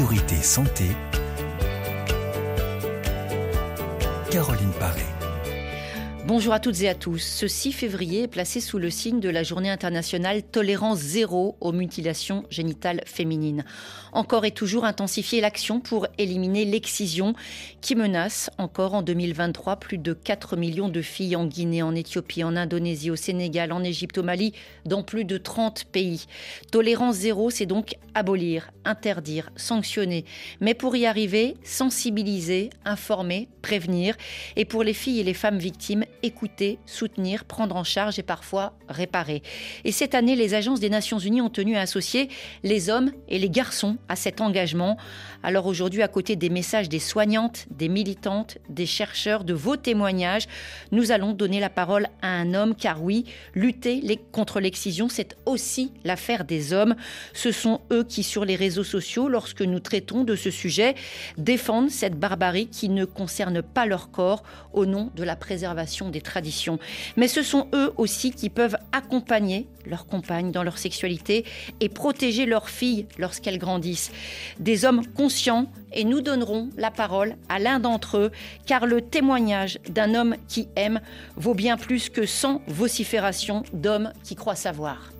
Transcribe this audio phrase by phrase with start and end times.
[0.00, 0.86] Priorité santé.
[4.30, 5.04] Caroline Paré.
[6.30, 7.18] Bonjour à toutes et à tous.
[7.18, 11.72] Ce 6 février est placé sous le signe de la journée internationale tolérance zéro aux
[11.72, 13.64] mutilations génitales féminines.
[14.12, 17.34] Encore et toujours intensifier l'action pour éliminer l'excision
[17.80, 22.44] qui menace encore en 2023 plus de 4 millions de filles en Guinée, en Éthiopie,
[22.44, 24.52] en Indonésie, au Sénégal, en Égypte, au Mali,
[24.84, 26.26] dans plus de 30 pays.
[26.70, 30.24] Tolérance zéro, c'est donc abolir, interdire, sanctionner.
[30.60, 34.14] Mais pour y arriver, sensibiliser, informer, prévenir.
[34.54, 38.74] Et pour les filles et les femmes victimes, écouter, soutenir, prendre en charge et parfois
[38.88, 39.42] réparer.
[39.84, 42.28] Et cette année, les agences des Nations Unies ont tenu à associer
[42.62, 44.96] les hommes et les garçons à cet engagement.
[45.42, 50.46] Alors aujourd'hui, à côté des messages des soignantes, des militantes, des chercheurs, de vos témoignages,
[50.92, 53.24] nous allons donner la parole à un homme, car oui,
[53.54, 56.94] lutter contre l'excision, c'est aussi l'affaire des hommes.
[57.32, 60.94] Ce sont eux qui, sur les réseaux sociaux, lorsque nous traitons de ce sujet,
[61.38, 66.20] défendent cette barbarie qui ne concerne pas leur corps au nom de la préservation des
[66.20, 66.78] traditions.
[67.16, 71.44] Mais ce sont eux aussi qui peuvent accompagner leurs compagnes dans leur sexualité
[71.80, 74.12] et protéger leurs filles lorsqu'elles grandissent.
[74.58, 78.30] Des hommes conscients et nous donnerons la parole à l'un d'entre eux
[78.66, 81.00] car le témoignage d'un homme qui aime
[81.36, 85.10] vaut bien plus que 100 vociférations d'hommes qui croient savoir.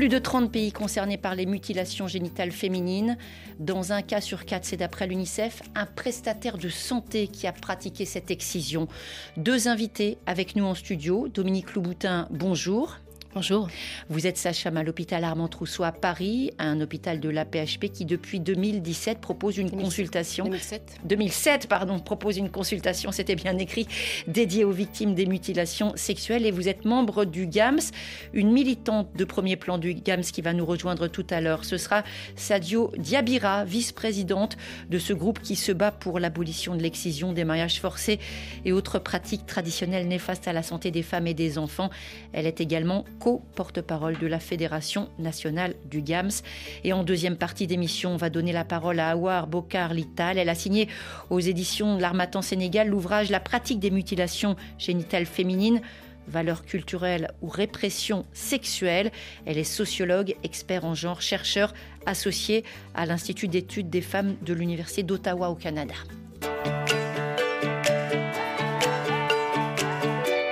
[0.00, 3.18] Plus de 30 pays concernés par les mutilations génitales féminines.
[3.58, 8.06] Dans un cas sur quatre, c'est d'après l'UNICEF, un prestataire de santé qui a pratiqué
[8.06, 8.88] cette excision.
[9.36, 11.28] Deux invités avec nous en studio.
[11.28, 12.96] Dominique Louboutin, bonjour.
[13.32, 13.68] Bonjour.
[14.08, 18.40] Vous êtes sage-femme à l'hôpital Armand Trousseau à Paris, un hôpital de l'APHP qui depuis
[18.40, 20.46] 2017 propose une consultation.
[20.46, 20.98] 2007.
[21.04, 23.86] 2007, pardon, propose une consultation, c'était bien écrit,
[24.26, 26.44] dédiée aux victimes des mutilations sexuelles.
[26.44, 27.92] Et vous êtes membre du GAMS,
[28.32, 31.64] une militante de premier plan du GAMS qui va nous rejoindre tout à l'heure.
[31.64, 32.02] Ce sera
[32.34, 34.56] Sadio Diabira, vice-présidente
[34.88, 38.18] de ce groupe qui se bat pour l'abolition de l'excision, des mariages forcés
[38.64, 41.90] et autres pratiques traditionnelles néfastes à la santé des femmes et des enfants.
[42.32, 46.42] Elle est également co-porte-parole de la Fédération nationale du GAMS.
[46.82, 50.38] Et en deuxième partie d'émission, on va donner la parole à Awar Bokar Lital.
[50.38, 50.88] Elle a signé
[51.28, 55.80] aux éditions de l'Armatan Sénégal l'ouvrage La pratique des mutilations génitales féminines
[56.26, 59.10] valeurs culturelles ou répression sexuelle.
[59.46, 61.74] Elle est sociologue, expert en genre, chercheur
[62.06, 62.64] associée
[62.94, 65.94] à l'Institut d'études des femmes de l'Université d'Ottawa au Canada.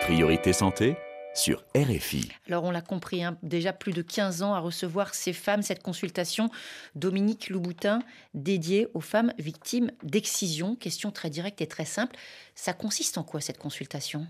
[0.02, 0.96] Priorité santé
[1.38, 2.28] sur RFI.
[2.48, 5.82] Alors on l'a compris, hein, déjà plus de 15 ans à recevoir ces femmes, cette
[5.82, 6.50] consultation
[6.96, 8.00] Dominique Louboutin
[8.34, 10.74] dédiée aux femmes victimes d'excision.
[10.74, 12.16] Question très directe et très simple.
[12.54, 14.26] Ça consiste en quoi cette consultation?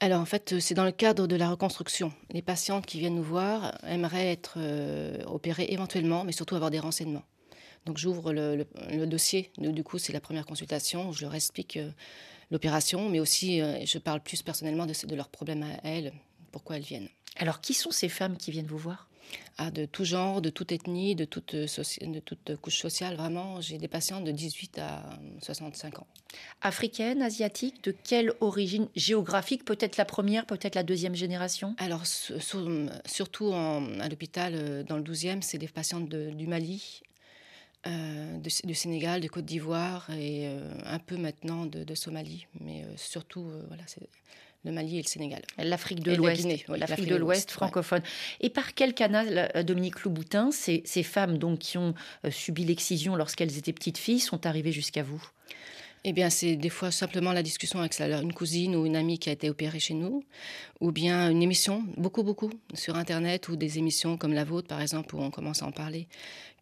[0.00, 2.12] Alors en fait, c'est dans le cadre de la reconstruction.
[2.30, 6.78] Les patientes qui viennent nous voir aimeraient être euh, opérées éventuellement, mais surtout avoir des
[6.78, 7.24] renseignements.
[7.88, 8.66] Donc j'ouvre le,
[9.06, 9.50] dossier.
[9.56, 11.08] Du coup, c'est la première consultation.
[11.08, 11.90] Où je leur explique euh,
[12.50, 16.12] l'opération, mais aussi euh, je parle plus personnellement de, de leurs problèmes à elles,
[16.52, 17.08] pourquoi elles viennent.
[17.36, 19.08] Alors, qui sont ces femmes qui viennent vous voir?
[19.56, 21.66] Ah, De tout genre, de toute ethnie, de toute, euh,
[22.02, 23.62] de toute couche sociale, vraiment.
[23.62, 25.02] J'ai des patients de 18 à
[25.40, 26.06] 65 ans.
[26.60, 28.88] Africaines, asiatiques, de quelle origine?
[28.96, 31.74] Géographique Peut-être la première, peut-être la deuxième génération?
[31.78, 37.02] Alors, surtout à l'hôpital, dans le 12e, c'est des patientes du Mali,
[37.86, 42.86] euh, du Sénégal, de Côte d'Ivoire et euh, un peu maintenant de, Somalie, mais euh,
[42.96, 44.00] surtout voilà, c'est
[44.64, 45.42] le Mali et le Sénégal.
[45.58, 48.02] L'Afrique de l'Ouest, l'Afrique de l'Ouest francophone.
[48.40, 51.94] Et par quel canal, Dominique Louboutin, ces, ces femmes donc qui ont
[52.30, 55.24] subi l'excision lorsqu'elles étaient petites filles sont arrivées jusqu'à vous?
[56.04, 59.28] Eh bien, c'est des fois simplement la discussion avec une cousine ou une amie qui
[59.28, 60.24] a été opérée chez nous,
[60.80, 64.80] ou bien une émission, beaucoup, beaucoup, sur Internet, ou des émissions comme la vôtre, par
[64.80, 66.08] exemple, où on commence à en parler,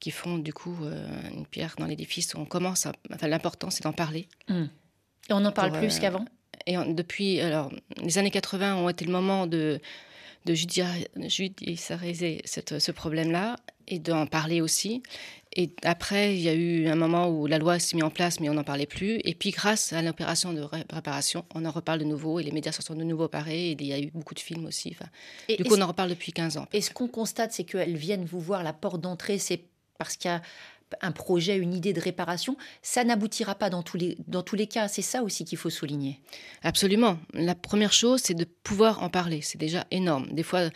[0.00, 2.34] qui font du coup euh, une pierre dans l'édifice.
[2.34, 4.28] On commence Enfin, l'important, c'est d'en parler.
[4.48, 4.68] Hum.
[5.28, 6.24] Et on en parle plus euh, qu'avant?
[6.66, 7.72] Et depuis, alors,
[8.02, 9.80] les années 80 ont été le moment de
[10.46, 13.56] de judiciariser ce problème-là
[13.88, 15.02] et d'en parler aussi.
[15.58, 18.40] Et après, il y a eu un moment où la loi s'est mise en place,
[18.40, 19.20] mais on n'en parlait plus.
[19.24, 22.72] Et puis, grâce à l'opération de réparation, on en reparle de nouveau et les médias
[22.72, 23.70] se sont de nouveau parés.
[23.70, 24.94] Et il y a eu beaucoup de films aussi.
[24.94, 25.08] Enfin,
[25.48, 26.66] du coup, on en reparle depuis 15 ans.
[26.74, 29.62] Et ce qu'on constate, c'est qu'elles viennent vous voir, la porte d'entrée, c'est
[29.98, 30.42] parce qu'il y a
[31.00, 34.66] un projet, une idée de réparation, ça n'aboutira pas dans tous les, dans tous les
[34.66, 34.88] cas.
[34.88, 36.20] C'est ça aussi qu'il faut souligner.
[36.62, 37.18] Absolument.
[37.32, 39.40] La première chose, c'est de pouvoir en parler.
[39.40, 40.28] C'est déjà énorme.
[40.32, 40.68] Des fois,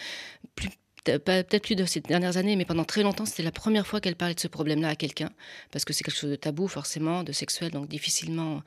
[1.05, 4.17] peut-être plus de ces dernières années, mais pendant très longtemps, c'était la première fois qu'elle
[4.17, 5.31] parlait de ce problème-là à quelqu'un,
[5.71, 8.63] parce que c'est quelque chose de tabou, forcément, de sexuel, donc difficilement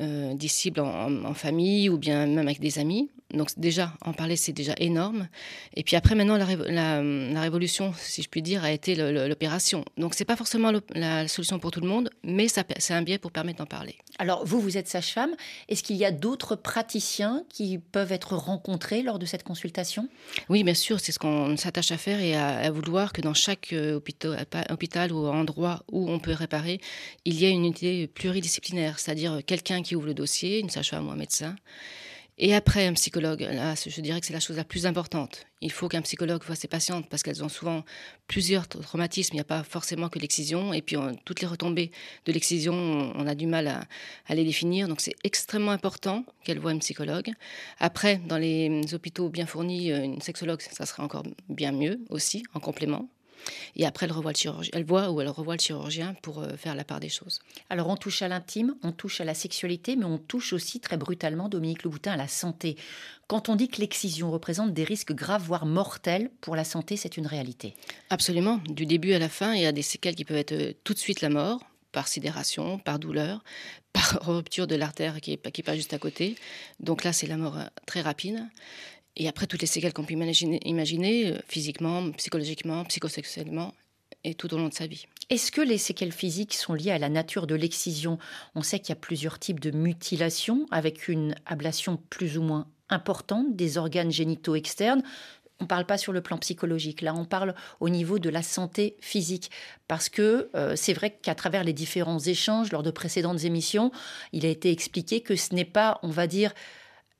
[0.00, 0.34] euh,
[0.78, 3.10] en, famille ou bien même avec des amis.
[3.34, 5.28] Donc déjà, en parler, c'est déjà énorme.
[5.74, 9.84] Et puis après, maintenant, la, révolution, si je puis dire, a été l'opération.
[9.98, 13.30] Donc c'est pas forcément la solution pour tout le monde, mais c'est un biais pour
[13.30, 13.96] permettre d'en parler.
[14.18, 15.34] Alors vous, vous êtes sage-femme.
[15.68, 20.08] Est-ce qu'il y a d'autres praticiens qui peuvent être rencontrés lors de cette consultation?
[20.48, 20.98] Oui, bien sûr.
[20.98, 25.12] C'est ce qu'on s'attache à faire et à, vouloir que dans chaque euh, hôpital, hôpital
[25.12, 26.80] ou endroit où on peut réparer,
[27.26, 31.10] il y ait une unité pluridisciplinaire, c'est-à-dire quelqu'un qui ouvre le dossier, une sage-femme ou
[31.10, 31.56] un médecin
[32.40, 35.46] et après, un psychologue, là, je dirais que c'est la chose la plus importante.
[35.60, 37.84] Il faut qu'un psychologue voit ses patientes parce qu'elles ont souvent
[38.28, 39.34] plusieurs traumatismes.
[39.34, 40.72] Il n'y a pas forcément que l'excision.
[40.72, 41.90] Et puis, toutes les retombées
[42.26, 43.84] de l'excision, on a du mal à,
[44.28, 44.86] à les définir.
[44.86, 47.32] Donc, c'est extrêmement important qu'elles voient un psychologue.
[47.80, 52.44] Après, dans les hôpitaux bien fournis, euh, une sexologue, ça serait encore bien mieux aussi,
[52.54, 53.08] en complément.
[53.76, 56.56] Et après, elle, revoit le chirurgien, elle voit ou elle revoit le chirurgien pour euh,
[56.56, 57.40] faire la part des choses.
[57.70, 60.96] Alors, on touche à l'intime, on touche à la sexualité, mais on touche aussi très
[60.96, 62.76] brutalement, Dominique Louboutin, à la santé.
[63.26, 67.16] Quand on dit que l'excision représente des risques graves, voire mortels pour la santé, c'est
[67.16, 67.74] une réalité.
[68.10, 68.60] Absolument.
[68.68, 70.94] Du début à la fin, il y a des séquelles qui peuvent être euh, tout
[70.94, 71.60] de suite la mort,
[71.92, 73.42] par sidération, par douleur,
[73.92, 76.36] par rupture de l'artère qui est, qui est pas juste à côté.
[76.80, 78.46] Donc là, c'est la mort euh, très rapide.
[79.16, 83.74] Et après, toutes les séquelles qu'on peut imaginer, euh, physiquement, psychologiquement, psychosexuellement,
[84.24, 85.06] et tout au long de sa vie.
[85.30, 88.18] Est-ce que les séquelles physiques sont liées à la nature de l'excision?
[88.54, 92.66] On sait qu'il y a plusieurs types de mutilations, avec une ablation plus ou moins
[92.88, 95.02] importante des organes génitaux externes.
[95.60, 98.42] On ne parle pas sur le plan psychologique, là on parle au niveau de la
[98.42, 99.50] santé physique.
[99.88, 103.90] Parce que euh, c'est vrai qu'à travers les différents échanges lors de précédentes émissions,
[104.32, 106.54] il a été expliqué que ce n'est pas, on va dire,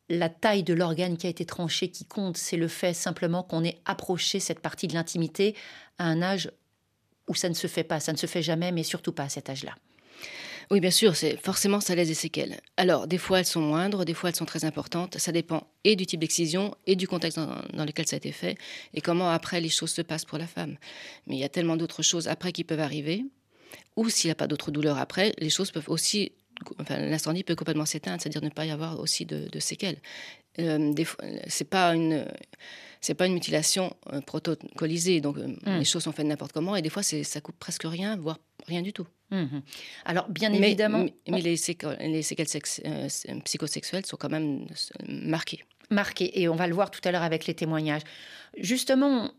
[0.08, 3.64] la taille de l'organe qui a été tranché qui compte, c'est le fait simplement qu'on
[3.64, 5.54] ait approché cette partie de l'intimité
[5.98, 6.50] à un âge
[7.28, 9.28] où ça ne se fait pas, ça ne se fait jamais, mais surtout pas à
[9.28, 9.74] cet âge-là.
[10.70, 12.60] Oui, bien sûr, c'est forcément ça laisse des séquelles.
[12.76, 15.18] Alors, des fois elles sont moindres, des fois elles sont très importantes.
[15.18, 18.32] Ça dépend et du type d'excision et du contexte dans, dans, lequel ça a été
[18.32, 18.58] fait
[18.92, 20.76] et comment après les choses se passent pour la femme.
[21.26, 23.24] Mais il y a tellement d'autres choses après qui peuvent arriver.
[23.96, 26.32] Ou s'il n'y a pas d'autres douleurs après, les choses peuvent aussi
[26.90, 29.98] l'incendie peut complètement s'éteindre, c'est-à-dire ne pas y avoir aussi de, séquelles.
[30.58, 30.92] Euh,
[31.46, 32.26] c'est pas une
[33.00, 35.78] c'est pas une mutilation euh, protocolisée, donc euh, hmm.
[35.78, 38.82] les choses sont faites n'importe comment, et des fois ça coupe presque rien, voire rien
[38.82, 39.06] du tout.
[39.30, 39.60] Hmm.
[40.04, 42.48] Alors bien évidemment, mais, les séquelles, les séquelles
[43.44, 44.66] psychosexuelles sont quand même
[45.06, 45.64] marquées.
[45.90, 48.02] Marquées, et on va le voir tout à l'heure avec les témoignages.
[48.56, 49.30] Justement,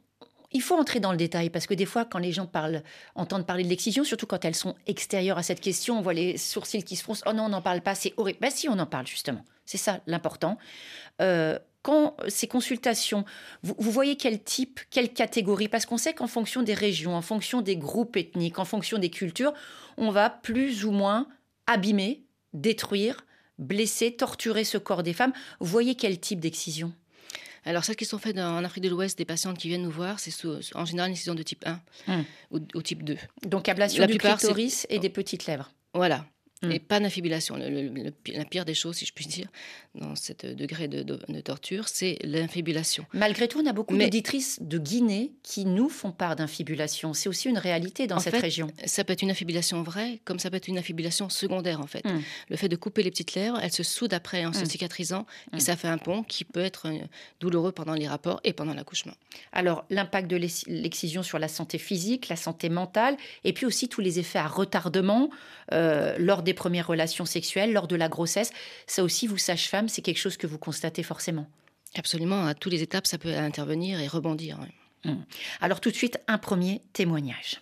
[0.51, 2.83] il faut entrer dans le détail parce que des fois, quand les gens parlent,
[3.15, 6.37] entendent parler de l'excision, surtout quand elles sont extérieures à cette question, on voit les
[6.37, 7.23] sourcils qui se froncent.
[7.27, 8.39] Oh non, on n'en parle pas, c'est horrible.
[8.41, 9.43] Ben si, on en parle justement.
[9.65, 10.57] C'est ça l'important.
[11.21, 13.23] Euh, quand ces consultations,
[13.63, 15.69] vous, voyez quel type, quelle catégorie?
[15.69, 19.09] Parce qu'on sait qu'en fonction des régions, en fonction des groupes ethniques, en fonction des
[19.09, 19.53] cultures,
[19.97, 21.27] on va plus ou moins
[21.67, 22.23] abîmer,
[22.53, 23.25] détruire,
[23.59, 25.33] blesser, torturer ce corps des femmes.
[25.59, 26.93] Vous voyez quel type d'excision?
[27.65, 30.19] Alors, celles qui sont faites en Afrique de l'Ouest, des patientes qui viennent nous voir,
[30.19, 30.33] c'est
[30.75, 32.23] en général une incision de type 1 hmm.
[32.51, 33.17] ou, type 2.
[33.45, 35.71] Donc, ablation du clitoris et des petites lèvres.
[35.93, 36.25] Voilà.
[36.61, 36.71] Mm.
[36.71, 37.55] Et pas d'infibulation.
[37.57, 39.47] la pire des choses, si je puis dire,
[39.95, 41.03] dans ce degré de,
[41.41, 43.05] torture, c'est l'infibulation.
[43.13, 47.13] Malgré tout, on a beaucoup d'auditrices de Guinée qui nous font part d'infibulation.
[47.13, 48.67] C'est aussi une réalité dans cette région.
[48.85, 52.03] Ça peut être une infibulation vraie, comme ça peut être une infibulation secondaire, en fait.
[52.05, 52.21] Mm.
[52.49, 54.65] Le fait de couper les petites lèvres, elles se soudent après en se mm.
[54.65, 56.99] cicatrisant, et ça fait un pont qui peut être euh,
[57.39, 59.13] douloureux pendant les rapports et pendant l'accouchement.
[59.53, 64.01] Alors, l'impact de l'excision sur la santé physique, la santé mentale, et puis aussi tous
[64.01, 65.29] les effets à retardement
[65.71, 68.51] euh, lors des des premières relations sexuelles, lors de la grossesse.
[68.87, 71.47] Ça aussi, vous, sage-femme, c'est quelque chose que vous constatez forcément.
[71.95, 74.57] Absolument, à toutes les étapes, ça peut intervenir et rebondir.
[75.05, 75.23] Hum.
[75.61, 77.61] Alors tout de suite, un premier témoignage.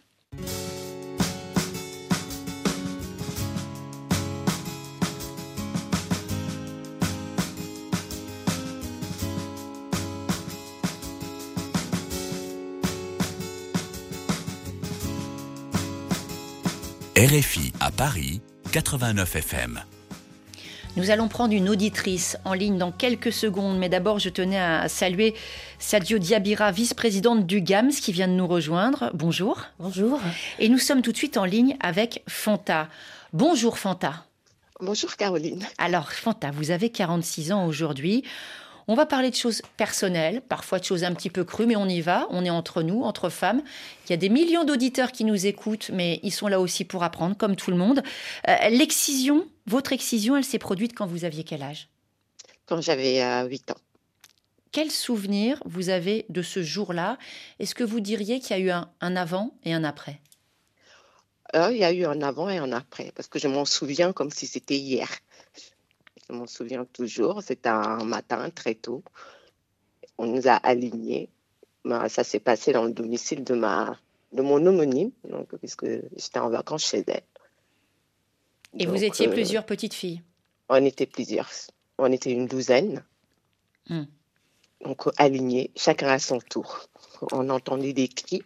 [17.17, 19.81] RFI à Paris 89 FM.
[20.97, 24.89] Nous allons prendre une auditrice en ligne dans quelques secondes, mais d'abord je tenais à
[24.89, 25.36] saluer
[25.79, 29.12] Sadio Diabira, vice-présidente du GAMS, qui vient de nous rejoindre.
[29.13, 29.62] Bonjour.
[29.79, 30.19] Bonjour.
[30.59, 32.89] Et nous sommes tout de suite en ligne avec Fanta.
[33.31, 34.25] Bonjour Fanta.
[34.79, 35.65] Bonjour Caroline.
[35.77, 38.24] Alors Fanta, vous avez 46 ans aujourd'hui.
[38.89, 41.88] On va parler de choses personnelles, parfois de choses un petit peu crues, mais on
[41.89, 43.62] y va, on est entre nous, entre femmes.
[44.06, 47.03] Il y a des millions d'auditeurs qui nous écoutent, mais ils sont là aussi pour
[47.03, 48.01] apprendre, comme tout le monde.
[48.48, 51.89] Euh, l'excision, votre excision, elle s'est produite quand vous aviez quel âge?
[52.65, 53.77] Quand j'avais 8 euh, ans.
[54.72, 57.17] Quel souvenir vous avez de ce jour-là?
[57.60, 60.22] Est-ce que vous diriez qu'il y a eu un, avant et un après?
[61.56, 64.13] Euh, Il y a eu un avant et un après, parce que je m'en souviens
[64.13, 65.10] comme si c'était hier.
[66.27, 67.41] Je m'en souviens toujours.
[67.41, 69.03] C'était un matin très tôt.
[70.17, 71.29] On nous a alignés.
[71.86, 73.98] Ben, ça s'est passé dans le domicile de, ma,
[74.34, 77.24] de mon homonyme, donc, puisque j'étais en vacances chez elle.
[78.77, 80.22] Et vous étiez euh, plusieurs petites filles?
[80.69, 81.50] On était plusieurs.
[81.98, 83.05] On était une douzaine.
[83.88, 84.03] Hmm.
[84.81, 86.89] Donc alignés, chacun à son tour.
[87.31, 88.43] On entendait des cris.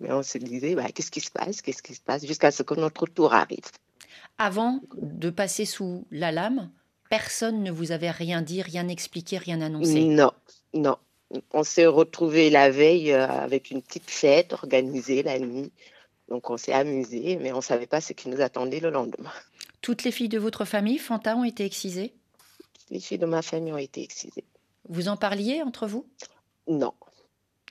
[0.00, 1.62] Mais on se disait, bah, qu'est-ce qui se passe?
[1.62, 2.26] Qu'est-ce qui se passe?
[2.26, 3.70] Jusqu'à ce que notre tour arrive.
[4.44, 6.68] Avant de passer sous la lame,
[7.08, 10.32] personne ne vous avait rien dit, rien expliqué, rien annoncé Non,
[10.74, 10.96] non.
[11.52, 15.70] On s'est retrouvés la veille euh, avec une petite fête organisée la nuit.
[16.28, 19.30] Donc on s'est amusé, mais on ne savait pas ce qui nous attendait le lendemain.
[19.80, 22.12] Toutes les filles de votre famille, Fanta, ont été excisées?
[22.90, 24.44] Les filles de ma famille ont été excisées.
[24.88, 26.04] Vous en parliez entre vous?
[26.66, 26.94] Non.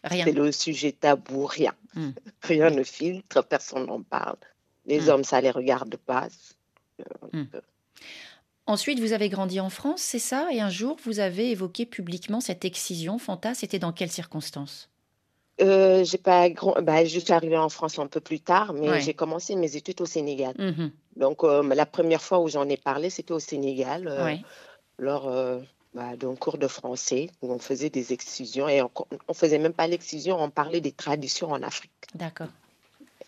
[0.06, 0.24] Rien.
[0.24, 1.76] C'est le sujet tabou, rien.
[1.96, 2.12] Hmm.
[2.44, 4.38] Rien ne filtre, personne n'en parle.
[4.86, 5.10] Les hmm.
[5.10, 6.30] hommes, ça ne les regarde pas.
[7.34, 7.46] Hmm.
[8.68, 10.48] Ensuite, vous avez grandi en France, c'est ça?
[10.52, 13.18] Et un jour, vous avez évoqué publiquement cette excision.
[13.18, 14.90] Fanta, c'était dans quelles circonstances?
[15.62, 16.50] Euh, j'ai pas
[16.82, 20.02] bah, je suis arrivée en France un peu plus tard, mais j'ai commencé mes études
[20.02, 20.56] au Sénégal.
[20.58, 24.36] Mmh Donc, euh, la première fois où j'en ai parlé, c'était au Sénégal, euh,
[24.98, 25.30] lors
[25.94, 28.70] bah, d'un cours de français où on faisait des excisions.
[28.70, 28.92] Et on
[29.30, 31.92] ne faisait même pas l'excision, on parlait des traditions en Afrique.
[32.16, 32.48] D'accord.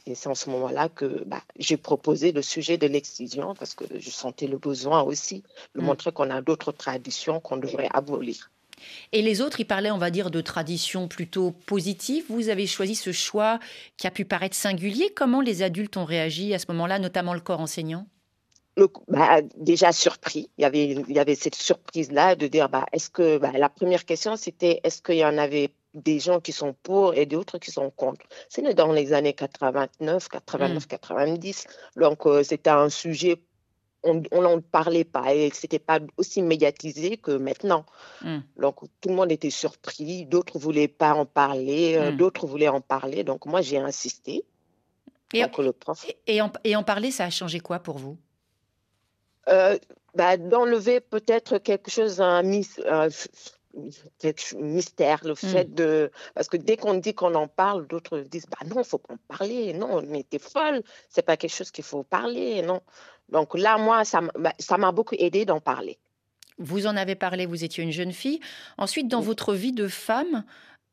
[0.05, 3.85] Et c'est en ce moment-là que bah, j'ai proposé le sujet de l'excision parce que
[3.97, 5.43] je sentais le besoin aussi
[5.75, 5.85] de mmh.
[5.85, 8.51] montrer qu'on a d'autres traditions qu'on devrait abolir.
[9.11, 12.25] Et les autres, ils parlaient, on va dire, de traditions plutôt positives.
[12.29, 13.59] Vous avez choisi ce choix
[13.97, 15.09] qui a pu paraître singulier.
[15.15, 18.05] Comment les adultes ont réagi à ce moment-là, notamment le corps enseignant?
[19.07, 20.49] Bah, déjà surpris.
[20.57, 23.69] Il y avait, il y avait cette surprise-là de dire, bah, est-ce que bah, la
[23.69, 27.57] première question, c'était est-ce qu'il y en avait des gens qui sont pour et d'autres
[27.57, 28.25] qui sont contre.
[28.49, 31.67] C'est dans les années 89, 89, 90.
[31.97, 33.39] Donc, euh, c'était un sujet
[34.03, 37.85] on n'en parlait pas et c'était pas aussi médiatisé que maintenant.
[38.21, 38.39] Hmm.
[38.57, 42.17] Donc tout le monde était surpris, d'autres voulaient pas en parler, euh, hmm.
[42.17, 43.23] d'autres voulaient en parler.
[43.23, 44.43] Donc moi j'ai insisté.
[45.33, 46.05] Et, le prof...
[46.27, 48.17] et, en, et, en, parler, ça a changé quoi pour vous?
[49.49, 49.79] Euh,
[50.13, 52.43] bah, D'enlever peut-être quelque chose, un,
[53.73, 55.35] mystère, le hmm.
[55.35, 56.11] fait de...
[56.35, 59.13] Parce que dès qu'on dit qu'on en parle, d'autres disent, bah non, il faut pas
[59.13, 62.81] en parler, non, mais t'es folle, c'est pas quelque chose qu'il faut parler, non.
[63.29, 64.03] Donc là, moi,
[64.35, 65.97] bah, ça m'a beaucoup aidé d'en parler.
[66.59, 68.39] Vous en avez parlé, vous étiez une jeune fille.
[68.77, 70.43] Ensuite, dans votre vie de femme,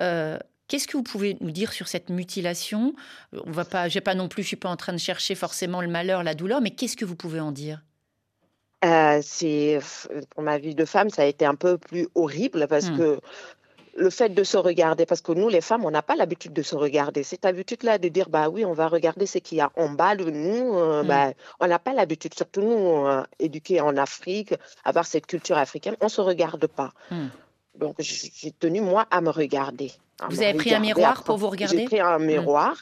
[0.02, 0.38] euh,
[0.70, 2.94] Qu'est-ce que vous pouvez nous dire sur cette mutilation?
[3.32, 5.80] On va pas, j'ai pas non plus, je suis pas en train de chercher forcément
[5.80, 7.82] le malheur, la douleur, mais qu'est-ce que vous pouvez en dire?
[8.84, 9.80] Euh, C'est
[10.30, 12.96] pour ma vie de femme, ça a été un peu plus horrible parce hmm.
[12.96, 13.20] que
[13.96, 16.62] le fait de se regarder, parce que nous, les femmes, on n'a pas l'habitude de
[16.62, 17.22] se regarder.
[17.22, 20.16] Cette habitude-là de dire, bah oui, on va regarder ce qu'il y a en bas
[20.16, 21.06] de nous, euh, mm.
[21.06, 25.96] bah, on n'a pas l'habitude, surtout nous, euh, éduqués en Afrique, avoir cette culture africaine,
[26.00, 26.92] on ne se regarde pas.
[27.10, 27.26] Mm.
[27.78, 29.92] Donc, j'ai tenu, moi, à me regarder.
[30.28, 31.78] vous avez pris un miroir pour vous regarder?
[31.78, 32.76] J'ai pris un miroir,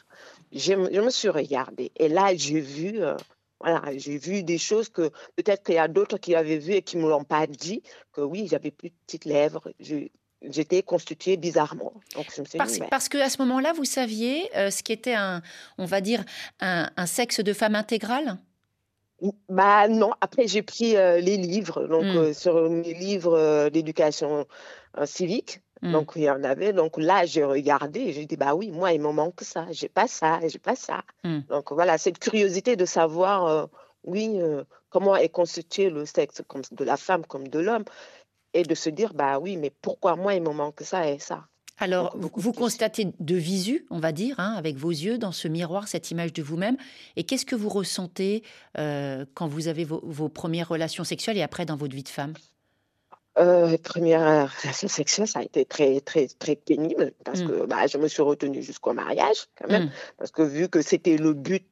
[0.51, 1.91] je, me suis regardée.
[1.97, 3.01] Et là, j'ai vu...
[3.59, 6.81] Voilà, j'ai vu des choses que peut-être qu'il y a d'autres qui avaient vu et
[6.81, 9.71] qui ne me l'ont pas dit, que oui, j'avais plus de petites lèvres,
[10.41, 11.93] j'étais constituée bizarrement.
[12.57, 15.41] parce, parce qu'à ce moment-là, vous saviez euh, ce qui était un,
[15.77, 16.23] on va dire,
[16.61, 18.37] un, sexe de femme intégrale?
[19.49, 22.17] Bah non, après j'ai pris euh, les livres, donc hmm.
[22.17, 24.45] euh, sur mes livres d'éducation
[25.03, 25.91] civique, hmm.
[25.91, 28.93] donc il y en avait, donc là j'ai regardé et j'ai dit bah oui, moi
[28.93, 31.03] il me manque ça, j'ai pas ça, j'ai pas ça.
[31.23, 31.39] Hmm.
[31.49, 33.69] Donc voilà, cette curiosité de savoir,
[34.03, 34.39] oui,
[34.89, 37.85] comment est constitué le sexe comme de la femme comme de l'homme,
[38.53, 41.45] et de se dire, bah oui, mais pourquoi moi, il me manque ça et ça?
[41.81, 45.87] Alors, vous, constatez de visu, on va dire, hein, avec vos yeux, dans ce miroir,
[45.87, 46.75] cette image de vous-même.
[47.15, 48.43] Et qu'est-ce que vous ressentez
[48.77, 52.33] euh, quand vous avez vos, premières relations sexuelles et après dans votre vie de femme?
[53.39, 57.47] Euh, première relation sexuelle, ça a été très, très, très pénible parce mmh.
[57.47, 59.85] que bah, je me suis retenue jusqu'au mariage, quand même.
[59.85, 59.91] Mmh.
[60.17, 61.65] Parce que vu que c'était le but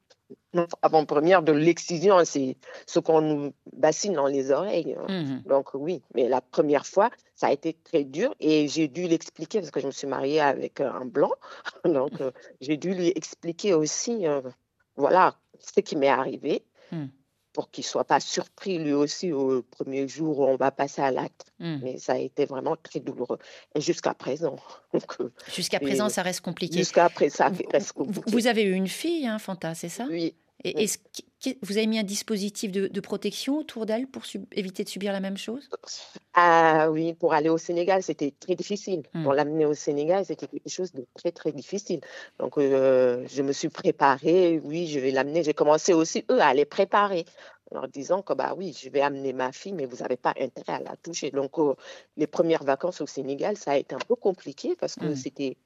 [0.82, 2.56] avant-première de l'excision, c'est
[2.86, 4.96] ce qu'on nous bassine dans les oreilles.
[4.98, 5.06] Hein.
[5.08, 9.06] Mmh Donc oui, mais la première fois, ça a été très dur et j'ai dû
[9.06, 11.32] l'expliquer parce que je me suis mariée avec un blanc.
[11.84, 14.40] Donc euh, j'ai dû lui expliquer aussi, euh,
[14.96, 16.64] voilà, ce qui m'est arrivé.
[17.52, 21.02] Pour qu'il ne soit pas surpris lui aussi au premier jour où on va passer
[21.02, 21.46] à l'acte.
[21.58, 21.78] Mmh.
[21.82, 23.38] Mais ça a été vraiment très douloureux.
[23.74, 24.56] Et jusqu'à présent.
[25.20, 26.78] Euh, jusqu'à présent, ça reste compliqué.
[26.78, 28.30] Jusqu'à présent, ça reste compliqué.
[28.30, 30.06] Vous avez eu une fille, hein, Fanta, c'est ça?
[30.08, 30.34] Oui.
[30.64, 30.86] Et,
[31.62, 35.36] vous avez mis un dispositif de, protection autour d'elle pour éviter de subir la même
[35.36, 35.68] chose?
[36.34, 39.02] Ah oui, pour aller au Sénégal, c'était très difficile.
[39.14, 39.22] Hmm.
[39.22, 42.00] Pour l'amener au Sénégal, c'était quelque chose de très, très difficile.
[42.38, 44.60] Donc, euh, je me suis préparée.
[44.64, 45.42] Oui, je vais l'amener.
[45.44, 47.24] J'ai commencé aussi, eux, à les préparer
[47.70, 50.34] en leur disant que, bah oui, je vais amener ma fille, mais vous n'avez pas
[50.40, 51.30] intérêt à la toucher.
[51.30, 51.74] Donc, euh,
[52.16, 55.16] les premières vacances au Sénégal, ça a été un peu compliqué parce que hmm.
[55.16, 55.56] c'était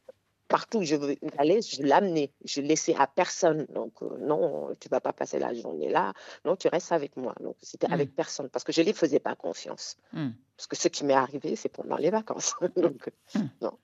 [0.53, 2.31] partout où je veux aller, je l'amenais.
[2.45, 3.67] Je laissais à personne.
[3.71, 6.13] Donc, euh, non, tu vas pas passer la journée là.
[6.45, 7.35] Non, tu restes avec moi.
[7.41, 8.15] Donc, c'était avec mmh.
[8.15, 9.97] personne parce que je ne les faisais pas confiance.
[10.13, 10.29] Mmh.
[10.57, 12.55] Parce que ce qui m'est arrivé, c'est pendant les vacances.
[12.77, 13.41] Donc, mmh.
[13.61, 13.79] non.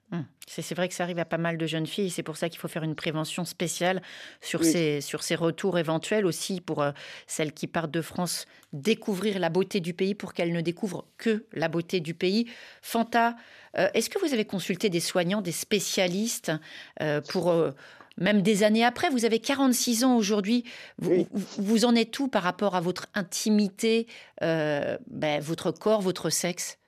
[0.46, 2.10] C'est vrai que ça arrive à pas mal de jeunes filles.
[2.10, 4.02] C'est pour ça qu'il faut faire une prévention spéciale
[4.40, 6.92] sur, ces, sur ces retours éventuels aussi pour euh,
[7.26, 11.46] celles qui partent de France découvrir la beauté du pays pour qu'elles ne découvrent que
[11.52, 12.50] la beauté du pays.
[12.82, 13.36] Fanta,
[13.76, 16.52] euh, est-ce que vous avez consulté des soignants, des spécialistes
[17.00, 17.72] euh, pour euh,
[18.18, 20.64] même des années après Vous avez 46 ans aujourd'hui.
[20.98, 24.06] Vous, en êtes où par rapport à votre intimité,
[24.40, 26.78] ben, votre corps, votre sexe?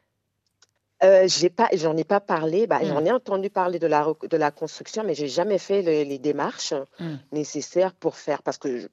[1.02, 2.66] J'ai pas, j'en ai pas parlé.
[2.66, 3.06] Bah, J'en hmm.
[3.06, 7.16] ai entendu parler de la de la construction, mais j'ai jamais fait les, démarches hmm.
[7.32, 8.86] nécessaires pour faire parce que je,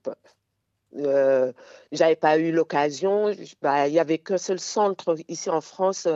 [1.00, 1.52] euh,
[1.92, 3.34] j'avais pas eu l'occasion.
[3.62, 6.08] Bah, il y avait qu'un seul centre ici en France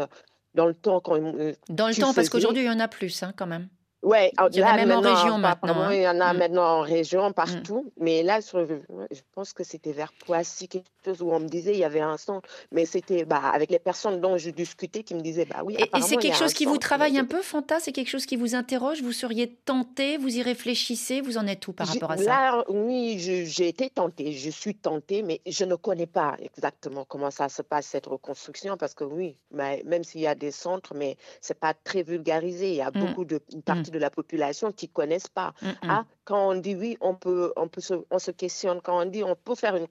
[0.55, 3.23] dans le temps quand euh, Dans le temps, parce qu'aujourd'hui, il y en a plus
[3.23, 3.67] hein, quand même.
[4.03, 5.81] Ouais, il y en a même en région maintenant.
[5.81, 5.93] Hein.
[5.93, 6.37] Il y en a mm.
[6.37, 7.33] maintenant en région, mm.
[7.33, 7.91] partout.
[7.99, 11.73] Mais là, sur, je pense que c'était vers Poissy, quelque chose où on me disait
[11.73, 12.49] il y avait un centre.
[12.71, 15.75] Mais c'était bah, avec les personnes dont je discutais qui me disaient bah oui.
[15.77, 17.79] Et, c'est quelque chose qui vous travaille un peu, Fanta?
[17.79, 19.03] C'est quelque chose qui vous interroge?
[19.03, 21.21] Vous seriez tenté Vous y réfléchissez?
[21.21, 22.23] Vous en êtes où par rapport à ça?
[22.23, 24.31] Là, oui, j'ai été tentée.
[24.31, 28.77] Je suis tentée, mais je ne connais pas exactement comment ça se passe cette reconstruction
[28.77, 32.69] parce que oui, bah, même s'il y a des centres, mais c'est pas très vulgarisé.
[32.69, 32.99] Il y a mm.
[32.99, 35.53] beaucoup de parties de la population qui ne connaissent pas.
[35.87, 38.81] Ah, quand on dit oui, on peut, on peut se, on se questionne.
[38.81, 39.87] Quand on dit on peut faire une,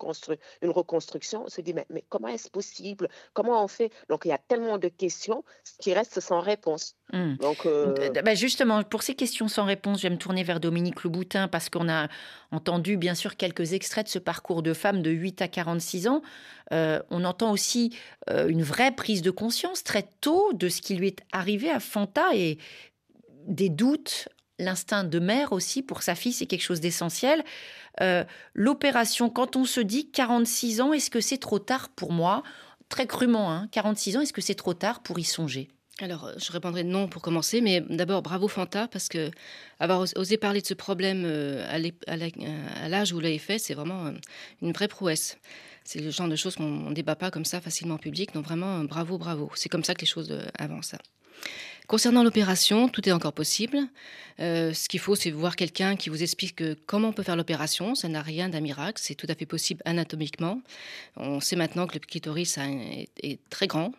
[0.63, 3.09] une reconstruction, on se dit mais, mais comment est-ce possible?
[3.33, 3.91] Comment on fait?
[4.09, 5.45] Donc il y a tellement de questions
[5.81, 6.95] qui restent sans réponse.
[7.13, 7.37] Mm.
[7.37, 11.03] Donc, euh, bah, justement, pour ces questions sans réponse, je vais me tourner vers Dominique
[11.03, 12.09] Louboutin parce qu'on a
[12.53, 16.23] entendu bien sûr quelques extraits de ce parcours de femme de 8 à 46 ans.
[16.73, 17.97] Euh, on entend aussi
[18.29, 21.81] euh, une vraie prise de conscience très tôt de ce qui lui est arrivé à
[21.81, 22.59] Fanta et
[23.51, 27.45] des doutes, l'instinct de mère aussi pour sa fille, c'est quelque chose d'essentiel.
[28.01, 32.43] Euh, l'opération, quand on se dit 46 ans, est-ce que c'est trop tard pour moi?
[32.89, 35.69] Très crûment, hein, 46 ans, est-ce que c'est trop tard pour y songer?
[36.01, 39.31] Alors, euh, je répondrai non pour commencer, mais d'abord, bravo Fanta, parce que
[39.81, 41.67] avoir osé parler de ce problème euh,
[42.07, 44.13] à l'âge où l'avez fait, c'est vraiment
[44.63, 45.39] une vraie prouesse.
[45.85, 48.45] C'est le genre de choses qu'on ne débat pas comme ça facilement en public, donc
[48.45, 49.51] vraiment, bravo, bravo.
[49.55, 50.95] C'est comme ça que les choses avancent.
[51.91, 53.77] Concernant l'opération, tout est encore possible.
[54.39, 57.97] Euh, ce qu'il faut, c'est voir quelqu'un qui vous explique comment on peut faire l'opération.
[57.97, 60.63] Ça n'a rien d'un miracle, c'est tout à fait possible anatomiquement.
[61.17, 63.91] On sait maintenant que le clitoris est, très grand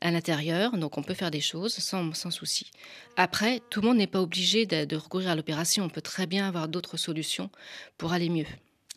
[0.00, 2.72] à l'intérieur, donc on peut faire des choses sans, souci.
[3.16, 5.84] Après, tout le monde n'est pas obligé de recourir à l'opération.
[5.84, 7.50] On peut très bien avoir d'autres solutions
[7.98, 8.46] pour aller mieux.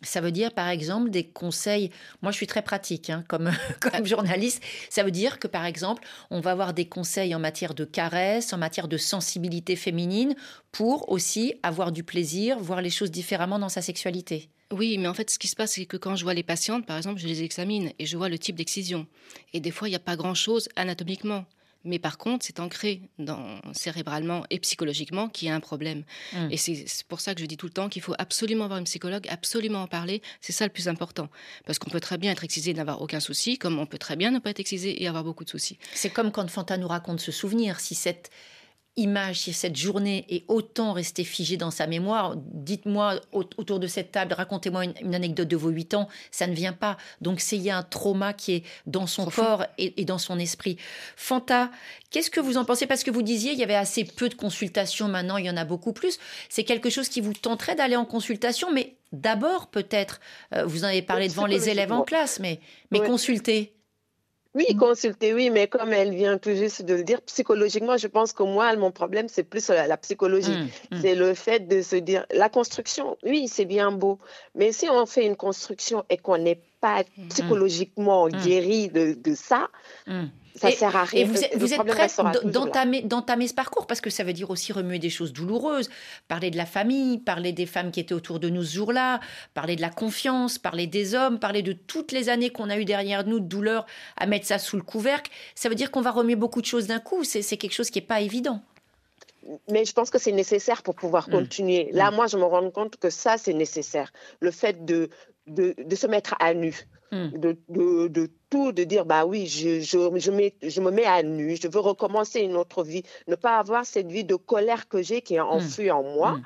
[0.02, 1.90] Ça veut dire, par exemple, des conseils.
[2.22, 4.62] Moi, je suis très pratique hein, comme, comme journaliste.
[4.90, 8.52] Ça veut dire que, par exemple, on va avoir des conseils en matière de caresse,
[8.52, 10.34] en matière de sensibilité féminine,
[10.72, 14.48] pour aussi avoir du plaisir, voir les choses différemment dans sa sexualité.
[14.72, 16.86] Oui, mais en fait, ce qui se passe, c'est que quand je vois les patientes,
[16.86, 19.06] par exemple, je les examine et je vois le type d'excision.
[19.52, 21.44] Et des fois, il n'y a pas grand-chose anatomiquement.
[21.84, 26.04] Mais par contre, c'est ancré dans, cérébralement et psychologiquement qu'il y a un problème.
[26.34, 26.48] Hum.
[26.50, 28.84] Et c'est pour ça que je dis tout le temps qu'il faut absolument avoir une
[28.84, 30.22] psychologue, absolument en parler.
[30.40, 31.28] C'est ça le plus important.
[31.66, 34.16] Parce qu'on peut très bien être excisé et n'avoir aucun souci, comme on peut très
[34.16, 35.78] bien ne pas être excisé et avoir beaucoup de soucis.
[35.94, 37.80] C'est comme quand Fanta nous raconte ce souvenir.
[37.80, 38.30] Si cette
[38.96, 44.12] image, si cette journée est autant restée figée dans sa mémoire, dites-moi autour de cette
[44.12, 46.98] table, racontez-moi une, anecdote de vos huit ans, ça ne vient pas.
[47.20, 50.38] Donc c'est il y a un trauma qui est dans son corps et, dans son
[50.38, 50.76] esprit.
[51.16, 51.70] Fanta,
[52.10, 52.86] qu'est-ce que vous en pensez?
[52.86, 55.56] Parce que vous disiez il y avait assez peu de consultations, maintenant il y en
[55.56, 56.18] a beaucoup plus.
[56.50, 60.20] C'est quelque chose qui vous tenterait d'aller en consultation, mais d'abord peut-être,
[60.54, 63.72] euh, vous en avez parlé devant les élèves en classe, mais, mais consulter.
[64.54, 64.76] Oui, mmh.
[64.76, 68.42] consulter, oui, mais comme elle vient tout juste de le dire, psychologiquement, je pense que
[68.42, 70.50] moi, mon problème, c'est plus la, psychologie.
[70.50, 71.00] Mmh, mmh.
[71.00, 74.18] C'est le fait de se dire, la construction, oui, c'est bien beau,
[74.54, 79.68] mais si on fait une construction et qu'on n'est pas psychologiquement guéri de, de ça,
[80.54, 81.22] ça sert à rien.
[81.22, 84.72] Et vous êtes, vous êtes prête d'entamer ce parcours parce que ça veut dire aussi
[84.72, 85.88] remuer des choses douloureuses,
[86.28, 89.20] parler de la famille, parler des femmes qui étaient autour de nous ce jour-là,
[89.54, 92.84] parler de la confiance, parler des hommes, parler de toutes les années qu'on a eues
[92.84, 95.30] derrière nous de douleur à mettre ça sous le couvercle.
[95.54, 97.24] Ça veut dire qu'on va remuer beaucoup de choses d'un coup.
[97.24, 98.60] C'est quelque chose qui n'est pas évident
[99.68, 101.32] mais je pense que c'est nécessaire pour pouvoir mmh.
[101.32, 101.88] continuer.
[101.92, 102.14] Là, mmh.
[102.14, 104.12] moi, je me rends compte que ça, c'est nécessaire.
[104.40, 105.10] Le fait de
[105.46, 106.74] de, de se mettre à nu.
[107.10, 107.28] Hmm.
[107.28, 111.04] De, de, de, tout, de dire, bah oui, je, je, je, mets, je, me mets
[111.04, 114.88] à nu, je veux recommencer une autre vie, ne pas avoir cette vie de colère
[114.88, 116.40] que j'ai qui est enfouie en moi.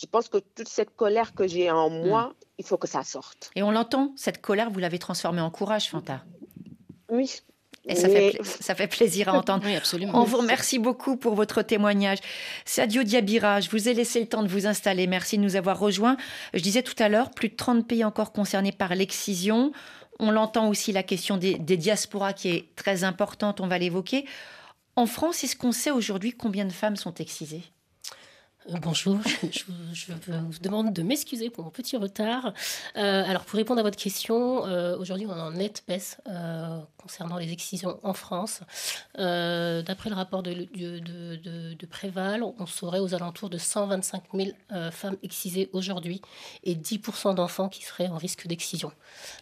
[0.00, 3.50] Je pense que toute cette colère que j'ai en moi, il faut que ça sorte.
[3.56, 6.22] Et on l'entend, cette colère, vous l'avez transformée en courage, Fanta?
[7.08, 7.40] Oui,
[7.88, 9.64] et ça, fait, ça fait plaisir à entendre.
[9.64, 10.20] Oui, absolument.
[10.20, 12.18] On vous remercie beaucoup pour votre témoignage.
[12.64, 15.06] Sadio Diabira, je vous ai laissé le temps de vous installer.
[15.06, 16.16] Merci de nous avoir rejoints.
[16.54, 19.72] Je disais tout à l'heure, plus de 30 pays encore concernés par l'excision.
[20.20, 24.24] On l'entend aussi, la question des, des diasporas qui est très importante, on va l'évoquer.
[24.96, 27.62] En France, est-ce qu'on sait aujourd'hui combien de femmes sont excisées?
[28.82, 29.18] Bonjour,
[29.50, 32.52] je, vous demande de m'excuser pour mon petit retard.
[32.96, 36.18] Euh, alors pour répondre à votre question, euh, aujourd'hui on est en nette baisse
[36.96, 38.60] concernant les excisions en France.
[39.16, 44.50] D'après le rapport de, Préval, on serait aux alentours de 125 000
[44.90, 46.20] femmes excisées aujourd'hui
[46.64, 48.92] et 10% d'enfants qui seraient en risque d'excision.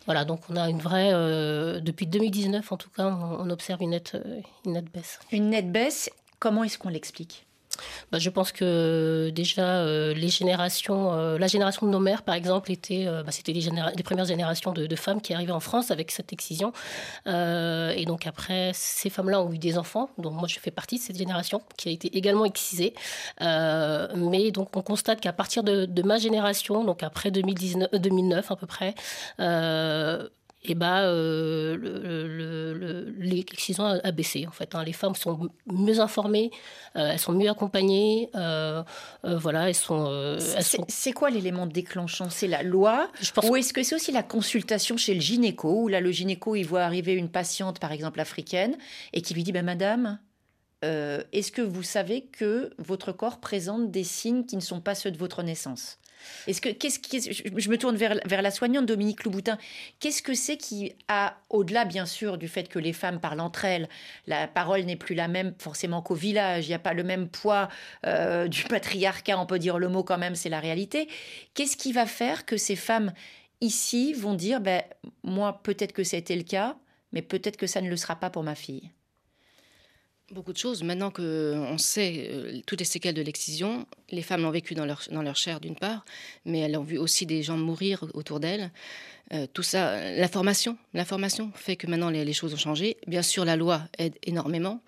[0.04, 1.10] Voilà, donc on a une vraie,
[1.80, 4.16] depuis 2019 en tout cas, on, observe une nette
[4.92, 5.18] baisse.
[5.32, 7.45] Une nette baisse, comment est-ce qu'on l'explique?
[8.12, 12.34] Bah, je pense que déjà, euh, les générations, euh, la génération de nos mères, par
[12.34, 16.32] exemple, euh, bah, c'était les, premières générations de, femmes qui arrivaient en France avec cette
[16.32, 16.72] excision.
[17.26, 21.02] et donc après, ces femmes-là ont eu des enfants, dont moi je fais partie de
[21.02, 22.94] cette génération, qui a été également excisée.
[23.40, 28.66] mais donc on constate qu'à partir de, ma génération, donc après 2019, 2009 à peu
[28.66, 28.94] près,
[30.68, 34.74] et bah, euh, le, l'excision a, baissé en fait.
[34.74, 34.84] Hein.
[34.84, 36.50] Les femmes sont mieux informées,
[36.96, 38.82] euh, elles sont mieux accompagnées, euh,
[39.22, 40.38] voilà, elles sont.
[40.88, 42.30] c'est, quoi l'élément déclenchant?
[42.30, 43.10] C'est la loi?
[43.20, 46.10] Je pense Ou est-ce que c'est aussi la consultation chez le gynéco Où là, le
[46.10, 48.76] gynéco, il voit arriver une patiente, par exemple africaine,
[49.12, 50.18] et qui lui dit, ben Madame,
[50.82, 55.10] est-ce que vous savez que votre corps présente des signes qui ne sont pas ceux
[55.10, 55.98] de votre naissance?
[56.46, 56.98] Est-ce que qu'est-ce
[57.56, 59.58] je me tourne vers, vers la soignante Dominique Louboutin.
[60.00, 63.64] Qu'est-ce que c'est qui a au-delà bien sûr du fait que les femmes parlent entre
[63.64, 63.88] elles,
[64.26, 67.28] la parole n'est plus la même forcément qu'au village, il n'y a pas le même
[67.28, 67.68] poids
[68.06, 71.08] euh, du patriarcat, on peut dire le mot quand même, c'est la réalité.
[71.54, 73.12] Qu'est-ce qui va faire que ces femmes
[73.60, 74.82] ici vont dire ben
[75.22, 76.76] moi peut-être que c'était le cas,
[77.12, 78.90] mais peut-être que ça ne le sera pas pour ma fille?
[80.32, 80.82] Beaucoup de choses.
[80.82, 85.36] Maintenant qu'on sait euh, toutes les séquelles de l'excision, les femmes l'ont vécu dans leur,
[85.36, 86.04] chair d'une part,
[86.44, 88.72] mais elles ont vu aussi des gens mourir autour d'elles.
[89.32, 92.96] Euh, tout ça, l'information, l'information fait que maintenant les, choses ont changé.
[93.06, 94.80] Bien sûr, la loi aide énormément.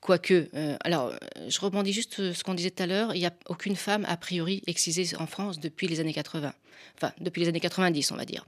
[0.00, 1.12] Quoique, euh, alors,
[1.48, 4.16] je rebondis juste ce qu'on disait tout à l'heure, il n'y a aucune femme, a
[4.16, 6.52] priori, excisée en France depuis les années 80.
[6.96, 8.46] Enfin, depuis les années 90, on va dire.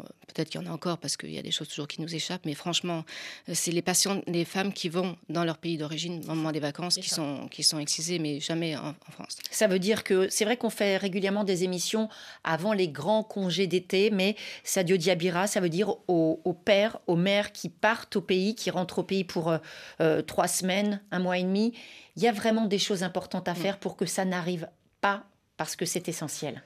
[0.00, 2.00] Euh, peut-être qu'il y en a encore parce qu'il y a des choses toujours qui
[2.00, 3.04] nous échappent, mais franchement,
[3.48, 6.60] euh, c'est les patients, les femmes qui vont dans leur pays d'origine au moment des
[6.60, 9.36] vacances qui sont, qui sont excisées, mais jamais en, France.
[9.50, 12.08] Ça veut dire que c'est vrai qu'on fait régulièrement des émissions
[12.44, 17.52] avant les grands congés d'été, mais Sadio Diabira, ça veut dire aux, pères, aux mères
[17.52, 19.56] qui partent au pays, qui rentrent au pays pour
[20.00, 21.72] euh, trois semaines, un mois et demi.
[22.16, 23.56] Il y a vraiment des choses importantes à mm.
[23.56, 24.68] faire pour que ça n'arrive
[25.00, 25.24] pas
[25.56, 26.62] parce que c'est essentiel.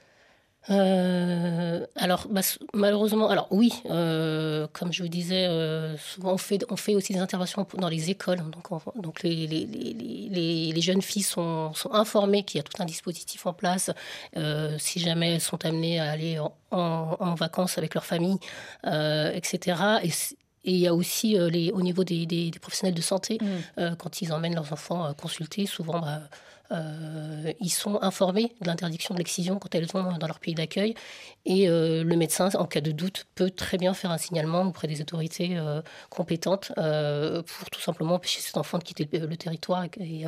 [0.69, 2.41] Euh, alors, bah,
[2.73, 7.13] malheureusement, alors oui, euh, comme je vous disais, euh, souvent on fait, on fait aussi
[7.13, 8.39] des interventions dans les écoles.
[8.51, 12.81] Donc, donc les, les, les, les, jeunes filles sont, sont informées qu'il y a tout
[12.81, 13.89] un dispositif en place
[14.77, 18.37] si jamais elles sont amenées à aller en, en, vacances avec leur famille,
[18.83, 19.81] etc.
[20.03, 20.09] Et,
[20.63, 23.95] et il y a aussi les, au niveau des, des, professionnels de santé, mmh.
[23.97, 25.99] quand ils emmènent leurs enfants consulter, souvent.
[25.99, 26.21] Bah,
[26.71, 30.95] euh, ils sont informés de l'interdiction de l'excision quand elles sont dans leur pays d'accueil.
[31.45, 34.87] Et euh, le médecin, en cas de doute, peut très bien faire un signalement auprès
[34.87, 40.25] des autorités euh, compétentes pour tout simplement empêcher cet enfant de quitter le, territoire et,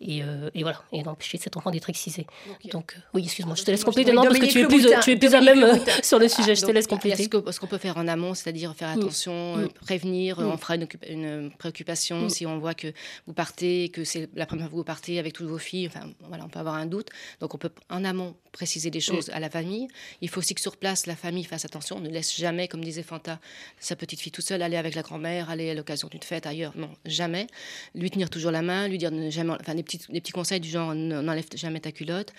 [0.00, 0.22] et,
[0.54, 2.26] et, voilà, et d'empêcher cet enfant d'être excisé.
[2.70, 4.12] Donc, oui, excuse-moi, je te laisse compléter.
[4.12, 6.54] Non, parce que tu es plus, tu es plus à même sur le sujet.
[6.54, 7.24] je te laisse compléter.
[7.24, 9.00] Ce qu'on peut faire en amont, c'est-à-dire faire mm.
[9.00, 9.68] attention, mm.
[9.80, 10.46] prévenir, mm.
[10.46, 12.92] on fera une, préoccupation si on voit que
[13.26, 16.44] vous partez, que c'est la première fois que vous partez avec tous vos enfin voilà,
[16.44, 17.08] on peut avoir un doute.
[17.40, 19.88] Donc on peut en amont préciser des choses à la famille.
[20.20, 23.02] Il faut aussi que sur place, la famille fasse attention, ne laisse jamais, comme disait
[23.02, 23.38] Fanta,
[23.80, 26.72] sa petite fille toute seule aller avec la grand-mère, aller à l'occasion d'une fête ailleurs.
[26.76, 27.46] Non, jamais.
[27.94, 30.68] Lui tenir toujours la main, lui dire jamais, enfin des petits, des petits conseils du
[30.68, 32.32] genre n'enlève jamais ta culotte.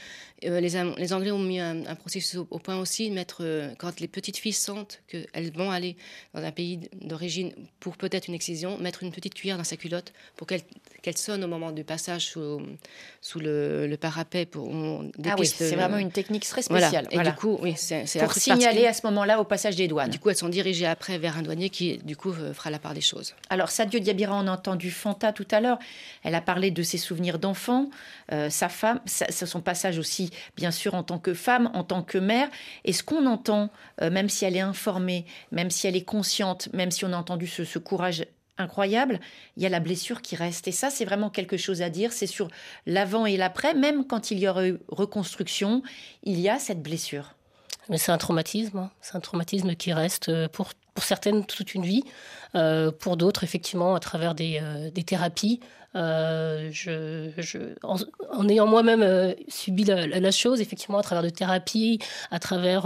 [0.46, 4.08] Euh, les, les, Anglais ont mis un, processus au, point aussi, mettre euh, quand les
[4.08, 5.98] petites filles sentent qu'elles vont aller
[6.34, 10.14] dans un pays d'origine pour peut-être une excision, mettre une petite cuillère dans sa culotte
[10.36, 10.62] pour qu'elle
[11.02, 12.62] qu'elle sonne au moment du passage sous
[13.36, 17.08] le, parapet pour on ah oui, c'est vraiment une technique très spéciale.
[17.12, 20.10] Et du coup, oui, c'est pour signaler à ce moment-là au passage des douanes.
[20.10, 22.94] Du coup, elles sont dirigées après vers un douanier qui, du coup, fera la part
[22.94, 23.34] des choses.
[23.50, 25.80] Alors, Sadio Diabira, on a entendu Fanta tout à l'heure.
[26.24, 27.90] Elle a parlé de ses souvenirs d'enfant,
[28.50, 32.50] sa femme, son passage aussi, bien sûr, en tant que femme, en tant que mère.
[32.86, 33.70] Et ce qu'on entend,
[34.02, 37.48] même si elle est informée, même si elle est consciente, même si on a entendu
[37.48, 38.26] ce, ce courage
[38.58, 39.20] incroyable,
[39.56, 40.68] il y a la blessure qui reste.
[40.68, 42.12] Et ça, c'est vraiment quelque chose à dire.
[42.12, 42.50] C'est sur
[42.86, 43.74] l'avant et l'après.
[43.74, 45.84] Même quand il y aura eu reconstruction,
[46.24, 47.36] il y a cette blessure.
[47.90, 48.78] Mais c'est un traumatisme.
[48.78, 48.92] Hein.
[49.02, 52.04] C'est un traumatisme qui reste euh, pour, pour certaines toute une vie.
[52.58, 55.60] Euh, pour d'autres, effectivement, à travers des, euh, des thérapies,
[55.96, 57.32] euh, je,
[57.84, 62.86] en, ayant moi-même subi la, chose, effectivement, à travers de thérapies, à travers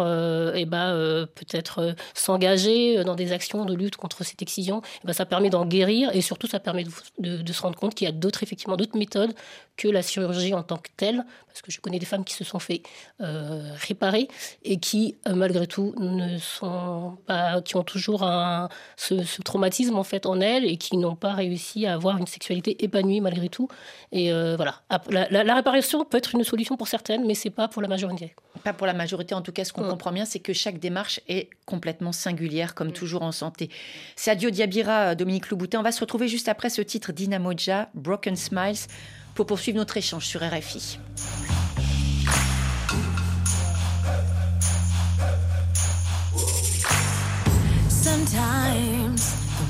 [0.55, 5.25] eh ben, peut-être s'engager dans des actions de lutte contre cette excision, eh ben, ça
[5.25, 6.86] permet d'en guérir et surtout ça permet
[7.19, 9.34] de, de, se rendre compte qu'il y a d'autres effectivement d'autres méthodes
[9.75, 12.45] que la chirurgie en tant que telle, parce que je connais des femmes qui se
[12.45, 12.84] sont fait
[13.19, 14.29] réparer
[14.63, 19.61] et qui malgré tout ne sont pas, qui ont toujours un, ce, ce, traumatisme
[19.93, 23.50] en fait en elles et qui n'ont pas réussi à avoir une sexualité épanouie malgré
[23.50, 23.67] tout.
[24.12, 24.82] Et euh, voilà.
[25.30, 28.34] La, réparation peut être une solution pour certaines, mais c'est pas pour la majorité.
[28.63, 29.36] Pas pour la majorité.
[29.36, 29.89] En tout cas, ce qu'on mm.
[29.89, 32.93] comprend bien, c'est que chaque démarche est complètement singulière, comme mm.
[32.93, 33.69] toujours en santé.
[34.15, 35.80] C'est Adio Diabira, euh, Dominique Louboutin.
[35.80, 38.88] On va se retrouver juste après ce titre d'Inamoja, Broken Smiles,
[39.36, 41.00] pour poursuivre notre échange sur RFI.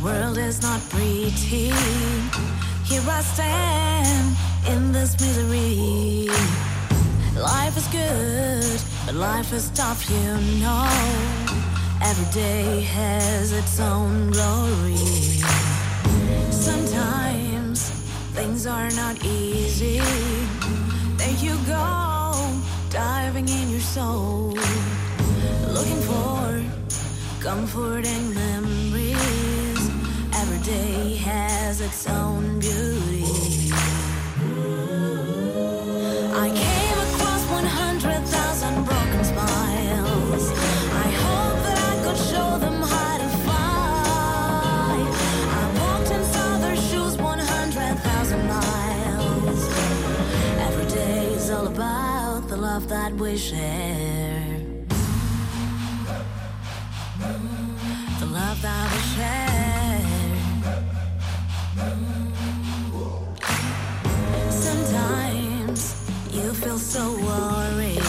[0.04, 1.72] World is not pretty.
[2.90, 4.36] Here I stand
[4.68, 6.28] in this misery.
[7.36, 10.88] Life is good, but life is tough, you know.
[12.02, 14.96] Every day has its own glory.
[16.52, 17.90] Sometimes
[18.34, 20.00] things are not easy.
[21.18, 22.34] There you go,
[22.90, 24.58] diving in your soul,
[25.70, 26.64] looking for
[27.40, 28.36] comfort and
[30.64, 33.24] day has its own beauty.
[36.34, 40.52] I came across 100,000 broken smiles.
[41.06, 44.94] I hope that I could show them how to fly.
[45.60, 46.12] I walked
[46.90, 49.60] shoes 100,000 miles.
[50.68, 54.60] Every day is all about the love that we share.
[58.20, 59.61] The love that we share.
[66.92, 68.04] So worried.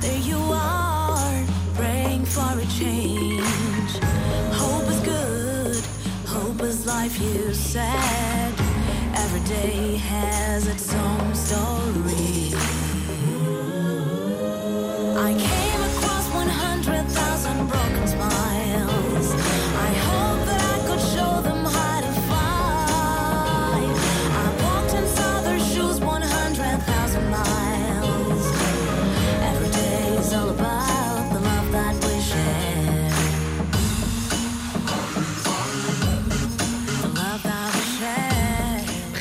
[0.00, 3.90] There you are, praying for a change.
[4.52, 5.84] Hope is good,
[6.24, 8.52] hope is life, you said.
[9.16, 12.54] Every day has its own story.
[15.16, 15.63] I came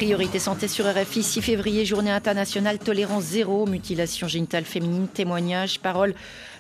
[0.04, 6.14] Priorité santé sur RFI, 6 février, journée internationale tolérance zéro, mutilation génitale féminine, témoignage, parole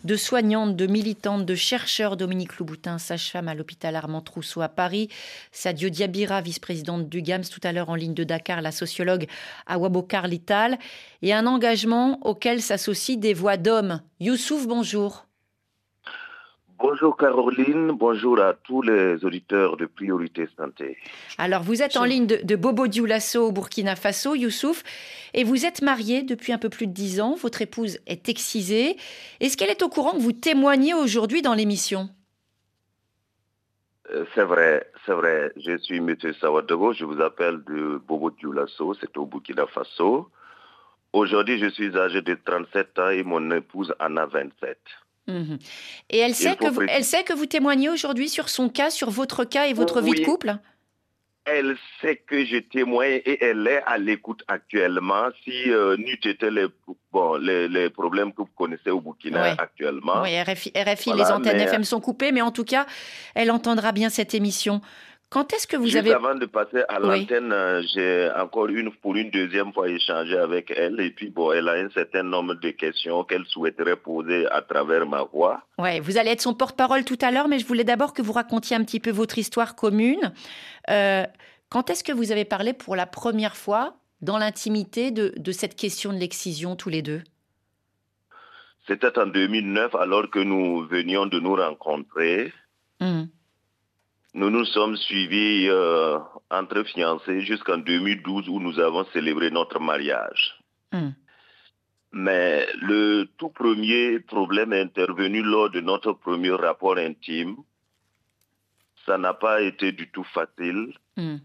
[0.05, 5.09] de soignantes, de militantes, de chercheurs, Dominique Louboutin, sage-femme à l'hôpital Armand Trousseau à Paris,
[5.51, 9.27] Sadio Diabira, vice-présidente du GAMS, tout à l'heure en ligne de Dakar, la sociologue
[9.67, 10.79] à Wabokar Lital,
[11.21, 13.99] et un engagement auquel s'associent des voix d'hommes.
[14.21, 15.25] Youssouf, bonjour.
[16.85, 20.97] Bonjour Caroline, bonjour à tous les auditeurs de Priorité Santé.
[21.37, 24.83] Alors vous êtes en ligne de, Bobo Dioulasso au Burkina Faso, Youssouf,
[25.33, 27.35] et vous êtes marié depuis un peu plus de dix ans.
[27.35, 28.97] Votre épouse est excisée.
[29.39, 32.09] Est-ce qu'elle est au courant que vous témoignez aujourd'hui dans l'émission?
[34.11, 35.53] Euh, c'est vrai, c'est vrai.
[35.55, 36.13] Je suis M.
[36.41, 40.29] Sawadogo, je vous appelle de Bobo Dioulasso, c'est au Burkina Faso.
[41.13, 44.77] Aujourd'hui, je suis âgé de 37 ans et mon épouse en a 27.
[45.27, 45.57] Mhm.
[46.09, 49.09] Et elle sait, que vous, elle sait que vous témoignez aujourd'hui sur son cas, sur
[49.09, 50.55] votre cas et votre vie de couple?
[51.45, 55.25] Elle sait que je témoigne et elle est à l'écoute actuellement.
[55.43, 56.67] Si euh, n'eût été les,
[57.11, 60.21] bon, les, problèmes que vous connaissez au Burkina actuellement.
[60.21, 60.71] Oui, RFI,
[61.13, 62.85] les antennes FM sont coupées, mais en tout cas,
[63.35, 64.81] elle entendra bien cette émission.
[65.33, 66.13] Quand est-ce que vous Juste avez...
[66.13, 70.69] avant de passer à l'antenne, euh, j'ai encore une pour une deuxième fois échangé avec
[70.69, 74.61] elle et puis bon, elle a un certain nombre de questions qu'elle souhaiterait poser à
[74.61, 75.63] travers ma voix.
[75.79, 78.31] Ouais, vous allez être son porte-parole tout à l'heure, mais je voulais d'abord que vous
[78.31, 80.33] racontiez un petit peu votre histoire commune.
[80.91, 81.23] Euh,
[81.69, 86.13] quand est-ce que vous avez parlé pour la première fois dans l'intimité de, cette question
[86.13, 87.23] de l'excision tous les deux?
[88.85, 92.53] C'était en 2009 alors que nous venions de nous rencontrer.
[92.99, 93.23] Mmh.
[94.35, 96.17] Nous nous sommes suivis euh,
[96.49, 100.59] entre fiancés jusqu'en 2012 où nous avons célébré notre mariage.
[100.91, 101.09] Mmh.
[102.13, 107.57] Mais le tout premier problème est intervenu lors de notre premier rapport intime.
[109.05, 111.37] Ça n'a pas été du tout facile, hmm.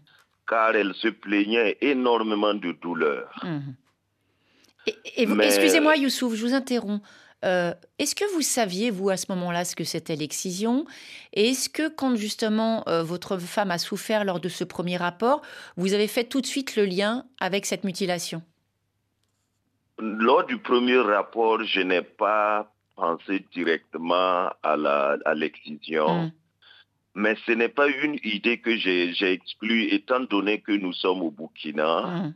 [0.47, 3.29] car elle se plaignait énormément de douleur.
[3.43, 3.73] Hmm.
[5.17, 7.01] Excusez-moi, Youssouf, je vous interromps.
[7.45, 10.85] Euh, est-ce que vous saviez, vous, à ce moment-là, ce que c'était l'excision?
[11.33, 15.41] Et est-ce que, quand justement euh, votre femme a souffert lors de ce premier rapport,
[15.77, 18.41] vous avez fait tout de suite le lien avec cette mutilation?
[19.99, 26.23] Lors du premier rapport, je n'ai pas pensé directement à l'excision.
[26.23, 26.31] Mm.
[27.15, 31.31] Mais ce n'est pas une idée que j'ai exclue, étant donné que nous sommes au
[31.31, 32.01] Burkina.
[32.01, 32.33] Mm.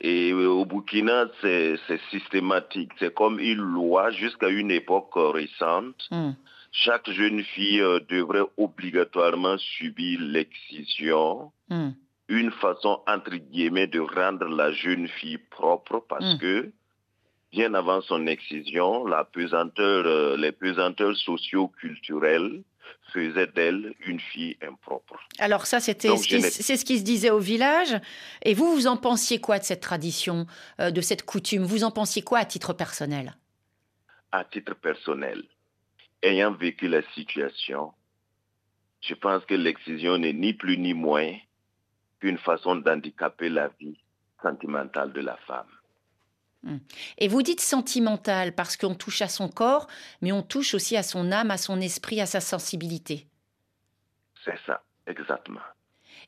[0.00, 1.78] Et au Burkina, c'est
[2.10, 2.92] systématique.
[2.98, 6.06] C'est comme une loi jusqu'à une époque récente.
[6.10, 6.30] Mm.
[6.70, 11.50] Chaque jeune fille euh, devrait obligatoirement subir l'excision
[12.28, 16.38] une façon, entre guillemets, de rendre la jeune fille propre parce hmm.
[16.38, 16.72] que,
[17.52, 22.62] bien avant son excision, la pesanteur, euh, les pesanteurs socio-culturelles
[23.12, 25.18] faisaient d'elle une fille impropre.
[25.38, 27.96] Alors ça, c'était c'est ce qui se disait au village.
[28.42, 30.46] Et vous, vous en pensiez quoi de cette tradition,
[30.80, 31.64] euh, de cette coutume?
[31.64, 33.36] Vous en pensiez quoi à titre personnel?
[34.32, 35.42] À titre personnel,
[36.22, 37.92] ayant vécu la situation,
[39.00, 41.32] je pense que l'excision n'est ni plus ni moins
[42.20, 43.98] qu'une façon d'handicaper la vie
[44.42, 45.77] sentimentale de la femme.
[46.62, 46.78] Hmm.
[47.18, 49.86] Et vous dites sentimentale parce qu'on touche à son corps,
[50.22, 53.26] mais on touche aussi à son âme, à son esprit, à sa sensibilité.
[54.44, 55.60] C'est ça, exactement.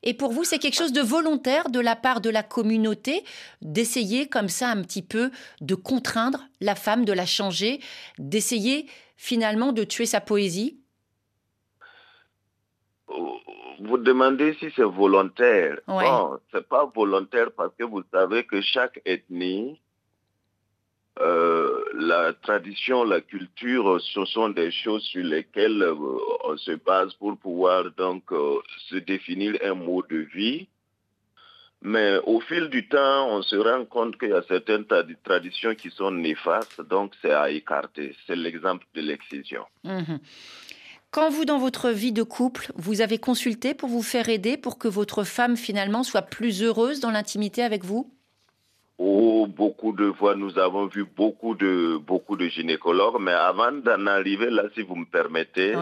[0.03, 3.23] Et pour vous, c'est quelque chose de volontaire de la part de la communauté
[3.61, 7.81] d'essayer comme ça un petit peu de contraindre la femme, de la changer,
[8.19, 10.79] d'essayer finalement de tuer sa poésie?
[13.81, 15.79] Vous demandez si c'est volontaire.
[15.89, 19.81] Non, c'est pas volontaire parce que vous savez que chaque ethnie,
[21.19, 25.95] euh, la tradition, la culture, ce sont des choses sur lesquelles euh,
[26.45, 30.69] on se base pour pouvoir donc euh, se définir un mode de vie.
[31.83, 34.85] Mais au fil du temps, on se rend compte qu'il y a certaines
[35.25, 38.15] traditions qui sont néfastes, donc c'est à écarter.
[38.27, 39.65] C'est l'exemple de l'excision.
[39.85, 40.21] Mhm.
[41.11, 44.79] Quand vous, dans votre vie de couple, vous avez consulté pour vous faire aider pour
[44.79, 48.13] que votre femme, finalement, soit plus heureuse dans l'intimité avec vous?
[49.03, 54.07] Oh, beaucoup de fois, nous avons vu beaucoup de, beaucoup de gynécologues, mais avant d'en
[54.07, 55.75] arriver là, si vous me permettez,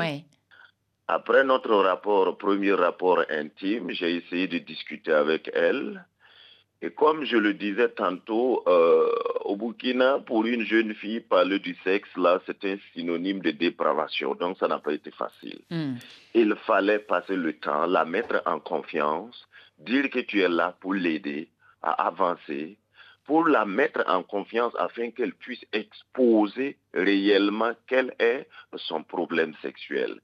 [1.08, 6.06] après notre rapport, premier rapport intime, j'ai essayé de discuter avec elle.
[6.80, 9.10] Et comme je le disais tantôt, euh,
[9.44, 14.36] au Burkina, pour une jeune fille, parler du sexe, là, c'est un synonyme de dépravation.
[14.36, 15.58] Donc, ça n'a pas été facile.
[15.70, 15.94] Hmm.
[16.34, 19.48] Il fallait passer le temps, la mettre en confiance,
[19.80, 21.48] dire que tu es là pour l'aider
[21.82, 22.78] à avancer,
[23.28, 30.20] pour la mettre en confiance afin qu'elle puisse exposer réellement quel est son problème sexuel.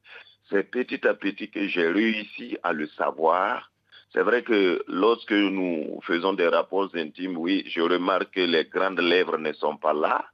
[0.50, 3.70] C'est petit à petit que j'ai réussi à le savoir
[4.14, 9.00] c'est vrai que lorsque nous faisons des rapports intimes, oui, je remarque que les grandes
[9.00, 10.24] lèvres ne sont pas là.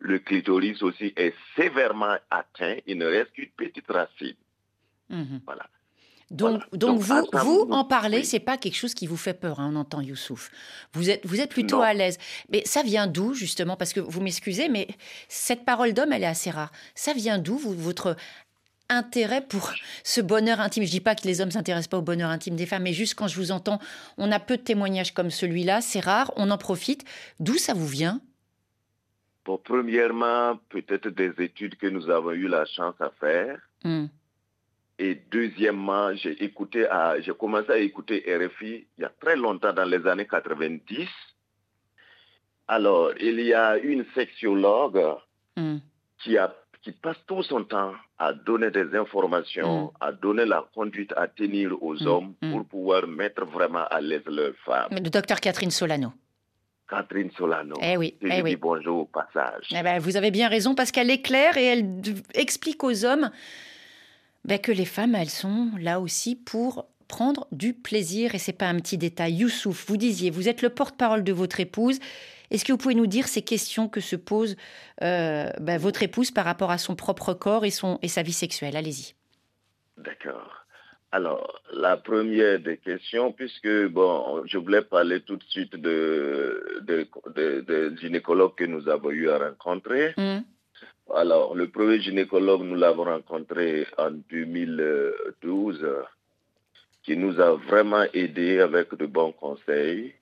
[0.00, 2.78] Le clitoris aussi est sévèrement atteint.
[2.88, 4.34] Il ne reste qu'une petite racine.
[5.10, 5.42] Mhm.
[5.46, 5.64] Voilà.
[6.30, 9.70] Donc, donc, vous, vous en parler, c'est pas quelque chose qui vous fait peur, hein,
[9.72, 10.50] on entend Youssouf.
[10.92, 12.18] Vous êtes, vous êtes plutôt à l'aise.
[12.50, 13.76] Mais ça vient d'où, justement?
[13.76, 14.86] Parce que vous m'excusez, mais
[15.28, 16.70] cette parole d'homme, elle est assez rare.
[16.94, 18.16] Ça vient d'où, votre
[18.88, 19.72] intérêt pour
[20.04, 20.84] ce bonheur intime?
[20.84, 23.14] Je dis pas que les hommes s'intéressent pas au bonheur intime des femmes, mais juste
[23.14, 23.80] quand je vous entends,
[24.16, 27.04] on a peu de témoignages comme celui-là, c'est rare, on en profite.
[27.40, 28.20] D'où ça vous vient?
[29.44, 33.58] Bon, premièrement, peut-être des études que nous avons eu la chance à faire.
[33.82, 34.06] Hmm.
[35.02, 36.86] Et deuxièmement, j'ai écouté,
[37.20, 41.08] j'ai commencé à écouter RFI il y a très longtemps, dans les années 90.
[42.68, 45.02] Alors, il y a une sexologue
[45.56, 45.78] hmm.
[46.18, 49.90] qui a qui passe tout son temps à donner des informations, mm.
[50.00, 52.06] à donner la conduite à tenir aux mm.
[52.06, 52.52] hommes mm.
[52.52, 54.88] pour pouvoir mettre vraiment à l'aise leurs femmes.
[54.90, 56.12] Le docteur Catherine Solano.
[56.88, 57.76] Catherine Solano.
[57.82, 58.56] Eh oui, eh oui.
[58.56, 59.66] bonjour au passage.
[59.70, 61.84] Eh ben, vous avez bien raison parce qu'elle éclaire et elle
[62.34, 63.30] explique aux hommes
[64.44, 68.68] ben, que les femmes, elles sont là aussi pour prendre du plaisir et c'est pas
[68.68, 69.34] un petit détail.
[69.34, 71.98] Youssouf, vous disiez, vous êtes le porte-parole de votre épouse
[72.50, 74.56] est-ce que vous pouvez nous dire ces questions que se pose
[75.02, 78.32] euh, ben, votre épouse par rapport à son propre corps et, son, et sa vie
[78.32, 78.76] sexuelle?
[78.76, 79.14] Allez-y.
[79.96, 80.66] D'accord.
[81.12, 87.96] Alors, la première des questions, puisque bon, je voulais parler tout de suite de, de,
[88.00, 90.14] gynécologues que nous avons eu à rencontrer.
[90.16, 90.40] Mm.
[91.14, 95.86] Alors, le premier gynécologue, nous l'avons rencontré en 2012,
[97.02, 100.14] qui nous a vraiment aidés avec de bons conseils.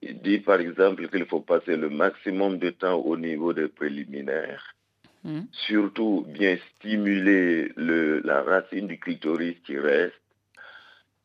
[0.00, 4.74] Il dit par exemple qu'il faut passer le maximum de temps au niveau des préliminaires.
[5.22, 5.42] Hmm.
[5.52, 10.14] Surtout bien stimuler le, la racine du clitoris qui reste.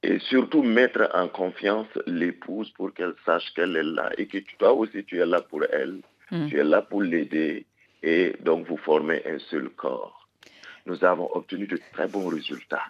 [0.04, 4.74] Et surtout mettre en confiance l'épouse pour qu'elle sache qu'elle est là et que toi
[4.74, 6.02] aussi tu es là pour elle.
[6.30, 6.48] Hmm.
[6.48, 7.66] Tu es là pour l'aider
[8.04, 10.28] et donc vous formez un seul corps.
[10.86, 12.84] Nous avons obtenu de très bons résultats.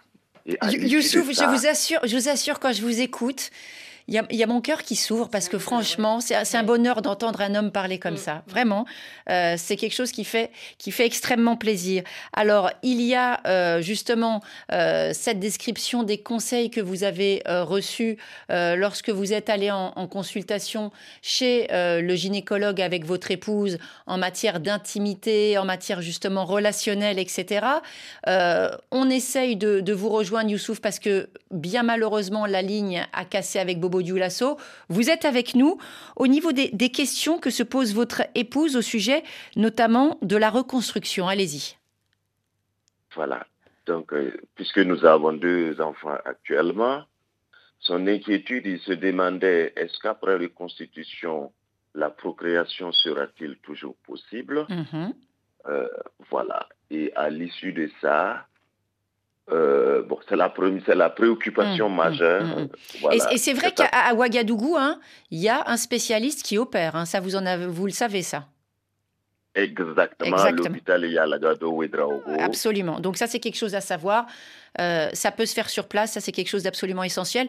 [0.46, 3.50] Youssouf, je vous assure, je vous assure quand je vous écoute,
[4.08, 7.54] il y, a, mon cœur qui s'ouvre parce que franchement, c'est un bonheur d'entendre un
[7.54, 8.18] homme parler comme mm.
[8.18, 8.42] ça.
[8.46, 8.86] Vraiment,
[9.28, 12.02] euh, c'est quelque chose qui fait, qui fait extrêmement plaisir.
[12.32, 14.42] Alors, il y a euh, justement
[14.72, 18.16] euh, cette description des conseils que vous avez reçus
[18.48, 20.90] lorsque vous êtes allé en, en consultation
[21.20, 27.66] chez le gynécologue avec votre épouse en matière d'intimité, en matière justement relationnelle, etc.
[28.26, 33.58] on essaye de, de vous rejoindre, Youssouf, parce que bien malheureusement, la ligne a cassé
[33.58, 33.97] avec Bobo
[34.88, 35.78] vous êtes avec nous
[36.16, 39.22] au niveau des, questions que se pose votre épouse au sujet
[39.56, 41.28] notamment de la reconstruction.
[41.28, 41.76] Allez-y.
[43.14, 43.46] Voilà.
[43.86, 47.04] Donc, euh, puisque nous avons deux enfants actuellement,
[47.80, 51.52] son inquiétude, il se demandait est-ce qu'après reconstitution,
[51.94, 54.66] la procréation sera-t-il toujours possible?
[54.68, 55.12] Mm-hmm.
[55.68, 55.88] euh,
[56.30, 56.68] Voilà.
[56.90, 58.46] Et à l'issue de ça,
[59.50, 60.52] euh, bon, c'est la,
[60.94, 62.44] la, préoccupation mmh, mmh, majeure.
[62.44, 66.96] Mmh, et, c'est vrai qu'à Ouagadougou, hein, il y a un spécialiste qui opère.
[66.96, 68.46] Hein, ça, vous, en avez, vous le savez, ça
[69.54, 71.82] Exactement, l'hôpital Yalagado
[72.38, 73.00] Absolument.
[73.00, 74.26] Donc ça, c'est quelque chose à savoir.
[74.80, 77.48] Euh, ça peut se faire sur place, ça c'est quelque chose d'absolument essentiel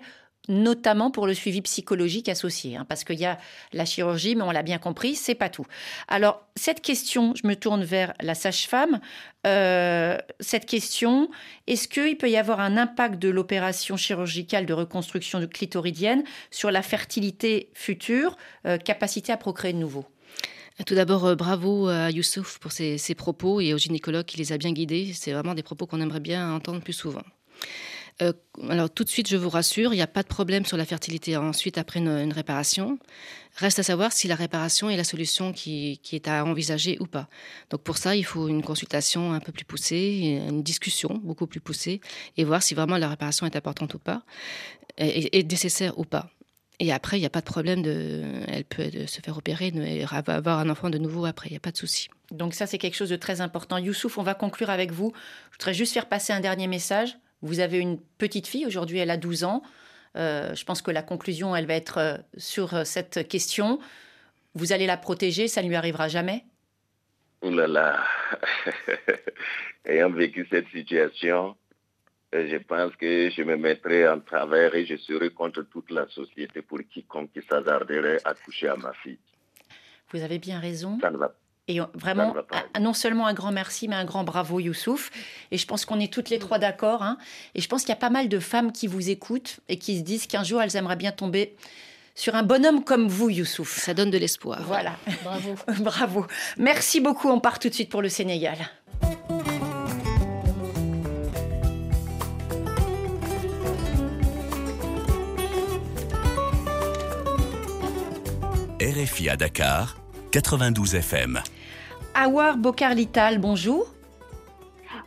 [0.49, 3.37] notamment pour le suivi psychologique associé, hein, parce qu'il y a
[3.71, 5.65] la chirurgie, mais on l'a bien compris, c'est pas tout.
[6.07, 8.99] Alors cette question, je me tourne vers la sage-femme.
[9.47, 11.29] Euh, cette question,
[11.67, 16.81] est-ce qu'il peut y avoir un impact de l'opération chirurgicale de reconstruction clitoridienne sur la
[16.81, 18.35] fertilité future,
[18.65, 20.05] euh, capacité à procréer de nouveau?
[20.85, 24.51] Tout d'abord, euh, bravo à Youssouf pour ses, ses propos et au gynécologue qui les
[24.51, 25.11] a bien guidés.
[25.13, 27.23] C'est vraiment des propos qu'on aimerait bien entendre plus souvent.
[28.21, 28.33] Euh,
[28.69, 30.85] alors tout de suite, je vous rassure, il n'y a pas de problème sur la
[30.85, 32.99] fertilité ensuite après une, réparation.
[33.55, 37.29] Reste à savoir si la réparation est la solution qui, est à envisager ou pas.
[37.69, 41.61] Donc pour ça, il faut une consultation un peu plus poussée, une discussion beaucoup plus
[41.61, 42.01] poussée,
[42.37, 44.23] et voir si vraiment la réparation est importante ou pas,
[44.97, 46.29] et, nécessaire ou pas.
[46.81, 47.83] Et après, il n'y a pas de problème.
[48.47, 49.73] Elle peut se faire opérer
[50.09, 51.49] avoir un enfant de nouveau après.
[51.49, 52.07] Il n'y a pas de souci.
[52.31, 53.77] Donc ça, c'est quelque chose de très important.
[53.77, 55.11] Youssouf, on va conclure avec vous.
[55.51, 57.17] Je voudrais juste faire passer un dernier message.
[57.41, 59.61] Vous avez une petite fille, aujourd'hui elle a 12 ans.
[60.15, 63.79] Euh, je pense que la conclusion, elle va être euh, sur euh, cette question.
[64.55, 66.43] Vous allez la protéger, ça ne lui arrivera jamais?
[67.43, 68.03] Ouh là là
[69.85, 71.55] Ayant vécu cette situation,
[72.33, 76.61] je pense que je me mettrai en travers et je serai contre toute la société
[76.61, 79.19] pour quiconque qui s'hasarderait à toucher à ma fille.
[80.11, 80.99] Vous avez bien raison.
[80.99, 81.33] Ça ne va
[81.69, 82.33] et vraiment,
[82.81, 85.11] non seulement un grand merci, mais un grand bravo, Youssouf.
[85.51, 87.03] Et je pense qu'on est toutes les trois d'accord.
[87.03, 87.19] Hein.
[87.53, 89.99] Et je pense qu'il y a pas mal de femmes qui vous écoutent et qui
[89.99, 91.55] se disent qu'un jour, elles aimeraient bien tomber
[92.15, 93.77] sur un bonhomme comme vous, Youssouf.
[93.77, 94.63] Ça donne de l'espoir.
[94.63, 94.95] Voilà.
[95.23, 95.55] Bravo.
[95.83, 96.25] bravo.
[96.57, 97.29] Merci beaucoup.
[97.29, 98.57] On part tout de suite pour le Sénégal.
[108.81, 109.97] RFI à Dakar,
[110.31, 111.41] 92 FM.
[112.21, 113.87] Awar Bokarlital, bonjour.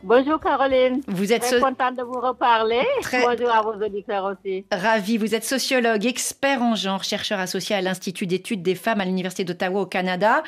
[0.01, 1.01] Bonjour Caroline.
[1.07, 2.81] Vous êtes très contente de vous reparler.
[3.11, 4.65] Bonjour à vos auditeurs aussi.
[4.71, 5.19] Ravi.
[5.19, 9.43] Vous êtes sociologue, expert en genre, chercheur associé à l'Institut d'études des femmes à l'Université
[9.43, 10.41] d'Ottawa au Canada.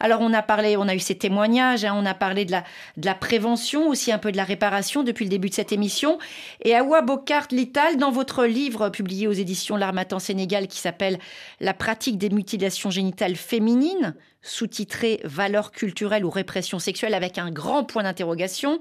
[0.00, 2.64] Alors on a parlé, on a eu ces témoignages, hein, on a parlé de la,
[2.96, 6.18] de la prévention, aussi un peu de la réparation depuis le début de cette émission.
[6.64, 11.20] Et Awa Bokart Lital, dans votre livre publié aux éditions L'Armatan Sénégal qui s'appelle
[11.60, 17.84] La pratique des mutilations génitales féminines, sous-titré Valeurs culturelles ou répression sexuelle avec un grand
[17.84, 18.80] point d'interrogation,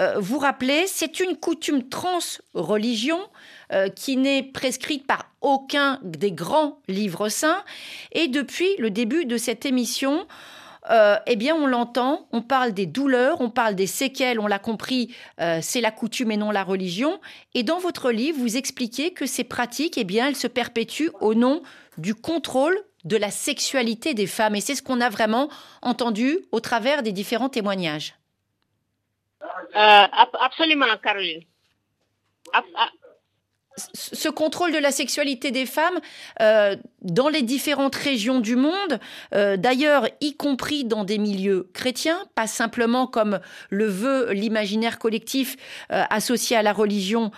[0.00, 3.20] euh, vous rappelez, c'est une coutume trans-religion
[3.72, 7.62] euh, qui n'est prescrite par aucun des grands livres saints.
[8.12, 10.26] Et depuis le début de cette émission,
[10.90, 14.60] euh, eh bien, on l'entend, on parle des douleurs, on parle des séquelles, on l'a
[14.60, 15.14] compris,
[15.60, 17.20] c'est la coutume et non la religion.
[17.54, 21.34] Et dans votre livre, vous expliquez que ces pratiques, eh bien, elles se perpétuent au
[21.34, 21.62] nom
[21.98, 24.56] du contrôle de la sexualité des femmes.
[24.56, 25.48] Et c'est ce qu'on a vraiment
[25.80, 28.14] entendu au travers des différents témoignages.
[29.42, 30.06] Euh,
[30.40, 31.42] absolument, Caroline.
[33.76, 35.98] Ce contrôle de la sexualité des femmes
[36.40, 38.98] euh, dans les différentes régions du monde,
[39.34, 45.56] euh, d'ailleurs y compris dans des milieux chrétiens, pas simplement comme le veut l'imaginaire collectif
[45.92, 47.30] euh, associé à la religion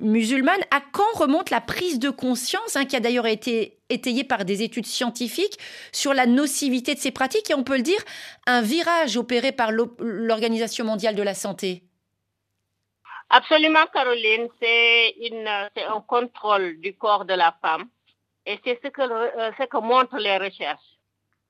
[0.00, 0.60] musulmane.
[0.70, 4.62] À quand remonte la prise de conscience, hein, qui a d'ailleurs été étayée par des
[4.62, 5.58] études scientifiques
[5.92, 8.00] sur la nocivité de ces pratiques et on peut le dire,
[8.46, 11.87] un virage opéré par l'Organisation mondiale de la santé
[13.30, 14.48] Absolument, Caroline.
[14.60, 15.14] C'est
[15.86, 17.88] un contrôle du corps de la femme
[18.46, 20.96] et c'est ce que, euh, ce que montrent les recherches.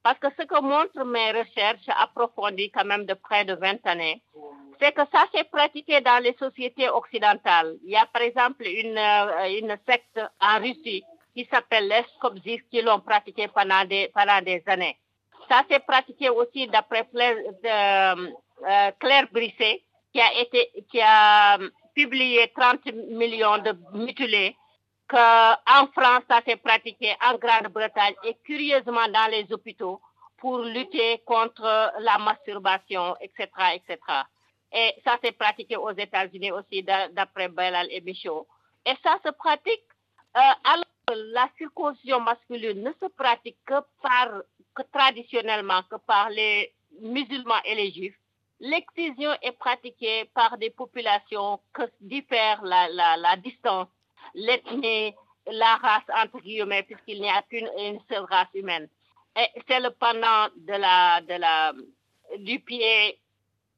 [0.02, 4.22] Parce que ce que montrent mes recherches approfondies quand même de près de 20 années,
[4.80, 7.76] c'est que ça s'est pratiqué dans les sociétés occidentales.
[7.84, 11.04] Il y a par exemple une, euh, secte en Russie
[11.34, 14.10] qui s'appelle les qui l'ont pratiqué pendant des,
[14.66, 14.96] années.
[15.48, 22.52] Ça s'est pratiqué aussi d'après euh, Claire Brisset, qui a été, qui a euh, publié
[22.54, 24.56] 30 millions de mutilés,
[25.08, 30.00] qu'en France, ça s'est pratiqué en Grande-Bretagne et curieusement dans les hôpitaux
[30.36, 33.98] pour lutter contre la masturbation, etc., etc.
[34.72, 38.46] Et ça s'est pratiqué aux États-Unis aussi, d'après Bellal et Michaud.
[38.84, 39.84] Et ça se pratique,
[40.36, 40.84] euh, alors
[41.32, 44.42] la circoncision masculine ne se pratique que par,
[44.74, 48.18] que traditionnellement, que par les musulmans et les juifs.
[48.60, 53.88] L'excision est pratiquée par des populations que diffèrent la, la, la distance,
[54.34, 55.14] l'ethnie,
[55.46, 57.68] la race, entre guillemets, puisqu'il n'y a qu'une
[58.08, 58.88] seule race humaine.
[59.68, 61.72] C'est le pendant de la, de la,
[62.38, 63.20] du pied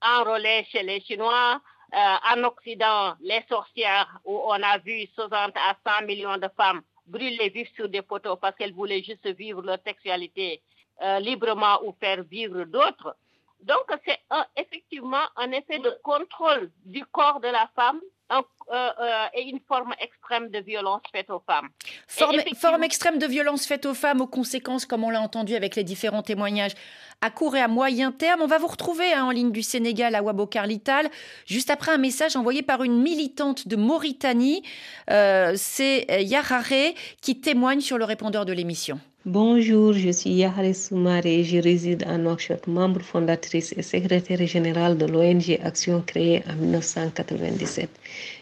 [0.01, 1.61] enrôlé chez les Chinois.
[1.93, 6.83] Euh, en Occident, les sorcières, où on a vu 60 à 100 millions de femmes
[7.11, 10.63] brûler vivre sur des poteaux parce qu'elles voulaient juste vivre leur sexualité
[11.03, 13.17] euh, librement ou faire vivre d'autres.
[13.63, 14.19] Donc, c'est
[14.57, 18.01] effectivement un effet de contrôle du corps de la femme
[18.33, 18.43] euh,
[18.73, 21.69] euh, et une forme extrême de violence faite aux femmes.
[22.07, 25.83] Forme, extrême de violence faite aux femmes aux conséquences, comme on l'a entendu avec les
[25.83, 26.75] différents témoignages,
[27.21, 28.41] à court et à moyen terme.
[28.43, 31.11] On va vous retrouver hein, en ligne du Sénégal à Wabokarlital,
[31.47, 34.63] juste après un message envoyé par une militante de Mauritanie.
[35.11, 39.01] Euh, c'est Yarare qui témoigne sur le répondeur de l'émission.
[39.27, 45.05] Bonjour, je suis Yahare Soumaré, je réside à Nouakchott, membre fondatrice et secrétaire générale de
[45.05, 47.91] l'ONG Action créée en 1997.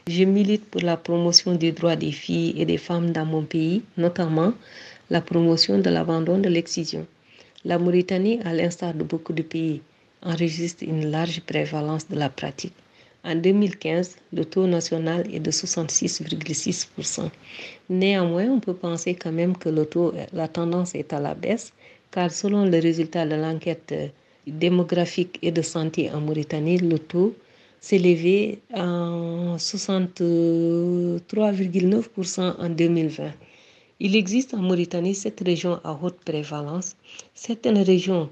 [0.06, 3.82] Je milite pour la promotion des droits des filles et des femmes dans mon pays,
[3.96, 4.52] notamment
[5.10, 7.04] la promotion de l'abandon de l'excision.
[7.64, 9.82] La Mauritanie, à l'instar de beaucoup de pays,
[10.22, 12.74] enregistre une large prévalence de la pratique.
[13.24, 17.30] En 2015, le taux national est de 66,6%.
[17.90, 21.72] Néanmoins, on peut penser quand même que le taux, la tendance est à la baisse,
[22.10, 23.94] car selon les résultats de l'enquête
[24.46, 27.34] démographique et de santé en Mauritanie, le taux
[27.80, 28.84] s'élevait à
[29.56, 33.32] 63,9% en 2020.
[34.00, 36.96] Il existe en Mauritanie sept régions à haute prévalence.
[37.34, 38.30] Certaines régions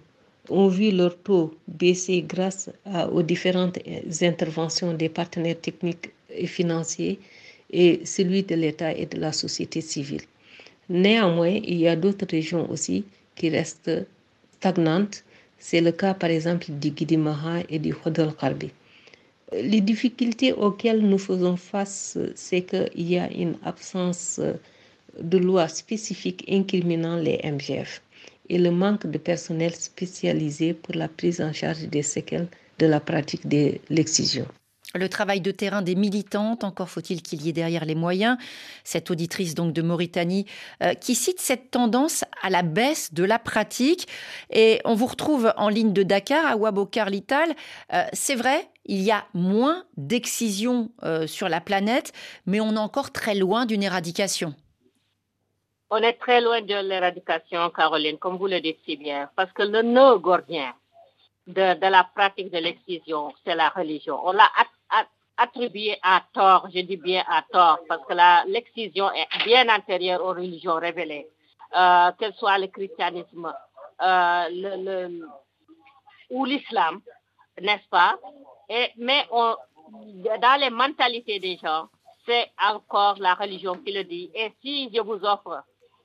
[0.48, 2.70] ont vu leur taux baisser grâce
[3.12, 3.78] aux différentes
[4.20, 7.18] interventions des partenaires techniques et financiers
[7.70, 10.22] et celui de l'État et de la société civile.
[10.88, 13.04] Néanmoins, il y a d'autres régions aussi
[13.34, 14.06] qui restent
[14.58, 15.24] stagnantes.
[15.58, 18.70] C'est le cas par exemple du Guidimaha et du Khodol Karbi.
[19.52, 24.40] Les difficultés auxquelles nous faisons face, c'est qu'il y a une absence
[25.20, 28.02] de loi spécifique incriminant les MGF
[28.48, 32.48] et le manque de personnel spécialisé pour la prise en charge des séquelles
[32.78, 34.46] de la pratique de l'excision.
[34.96, 38.38] Le travail de terrain des militantes, encore faut-il qu'il y ait derrière les moyens.
[38.84, 40.46] Cette auditrice donc de Mauritanie
[40.82, 44.08] euh, qui cite cette tendance à la baisse de la pratique.
[44.50, 47.54] Et on vous retrouve en ligne de Dakar, à Wabokar Lital.
[47.92, 52.12] Euh, c'est vrai, il y a moins d'excision euh, sur la planète,
[52.46, 54.54] mais on est encore très loin d'une éradication.
[55.90, 59.62] On est très loin de l'éradication, Caroline, comme vous le dites si bien, parce que
[59.62, 60.74] le nœud gordien
[61.46, 64.18] de, la pratique de l'excision, c'est la religion.
[64.24, 64.50] On l'a
[65.36, 70.34] attribué à tort, je dis bien à tort, parce que l'excision est bien antérieure aux
[70.34, 71.28] religions révélées,
[71.76, 73.52] euh, qu'elle soit le christianisme
[74.02, 75.08] euh,
[76.30, 77.00] ou l'islam,
[77.60, 78.18] n'est-ce pas?
[78.68, 81.88] Et, mais dans les mentalités des gens,
[82.26, 84.30] c'est encore la religion qui le dit.
[84.34, 85.62] Et si je vous offre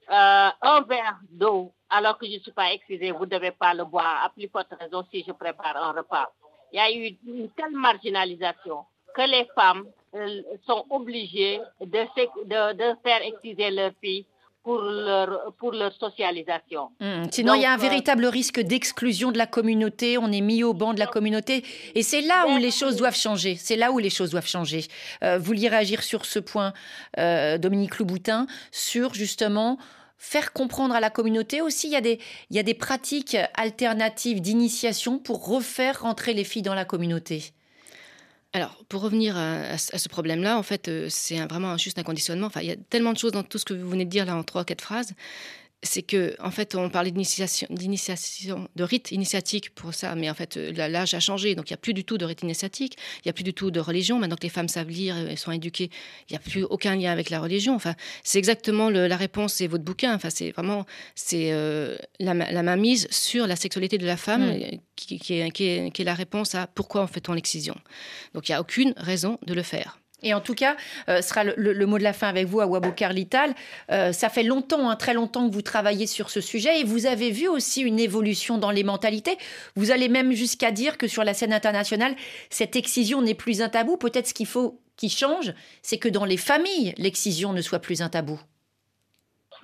[0.09, 3.73] euh, un verre d'eau alors que je ne suis pas excusée, vous ne devez pas
[3.73, 6.31] le boire, à plus forte raison si je prépare un repas.
[6.71, 8.85] Il y a eu une telle marginalisation
[9.15, 9.85] que les femmes
[10.15, 14.25] euh, sont obligées de, de, de, faire excuser leurs filles
[14.63, 16.89] pour leur, pour leur socialisation.
[16.99, 17.23] Hmm.
[17.31, 20.17] Sinon, il y a un euh, véritable risque d'exclusion de la communauté.
[20.17, 21.63] On est mis au banc de la communauté.
[21.95, 23.55] Et c'est là où les choses doivent changer.
[23.55, 24.85] C'est là où les choses doivent changer.
[25.23, 26.73] Euh, vous vouliez réagir sur ce point,
[27.17, 29.77] euh, Dominique Louboutin, sur justement
[30.17, 32.19] faire comprendre à la communauté aussi, il y a des,
[32.51, 37.53] il y a des pratiques alternatives d'initiation pour refaire rentrer les filles dans la communauté.
[38.53, 42.47] Alors, pour revenir à, ce problème-là, en fait, euh, c'est vraiment juste un conditionnement.
[42.47, 44.25] Enfin, il y a tellement de choses dans tout ce que vous venez de dire
[44.25, 45.13] là en trois, quatre phrases
[45.83, 50.33] c'est que en fait on parlait d'initiation d'initiation de rite initiatique pour ça mais en
[50.35, 52.97] fait euh, l'âge a changé donc il n'y a plus du tout de rite initiatique
[53.17, 54.19] il n'y a plus du tout de religion.
[54.19, 55.89] Maintenant que les femmes savent lire et sont éduquées
[56.29, 57.73] il n'y a plus aucun lien avec la religion.
[57.73, 60.13] Enfin c'est exactement la réponse c'est votre bouquin.
[60.13, 64.61] Enfin c'est vraiment c'est euh, la, la mainmise sur la sexualité de la femme mm.
[64.61, 67.75] euh, qui, qui, est, qui, est, qui est la réponse à pourquoi on fait-on l'excision.
[68.33, 70.75] Donc il n'y a aucune raison de le faire et en tout cas,
[71.09, 73.53] euh, sera le, mot de la fin avec vous, à Wabokar Lital.
[73.91, 77.05] Euh, ça fait longtemps, hein, très longtemps que vous travaillez sur ce sujet et vous
[77.05, 79.37] avez vu aussi une évolution dans les mentalités.
[79.75, 82.15] Vous allez même jusqu'à dire que sur la scène internationale,
[82.49, 83.97] cette excision n'est plus un tabou.
[83.97, 88.01] Peut-être ce qu'il faut qui change, c'est que dans les familles, l'excision ne soit plus
[88.01, 88.39] un tabou.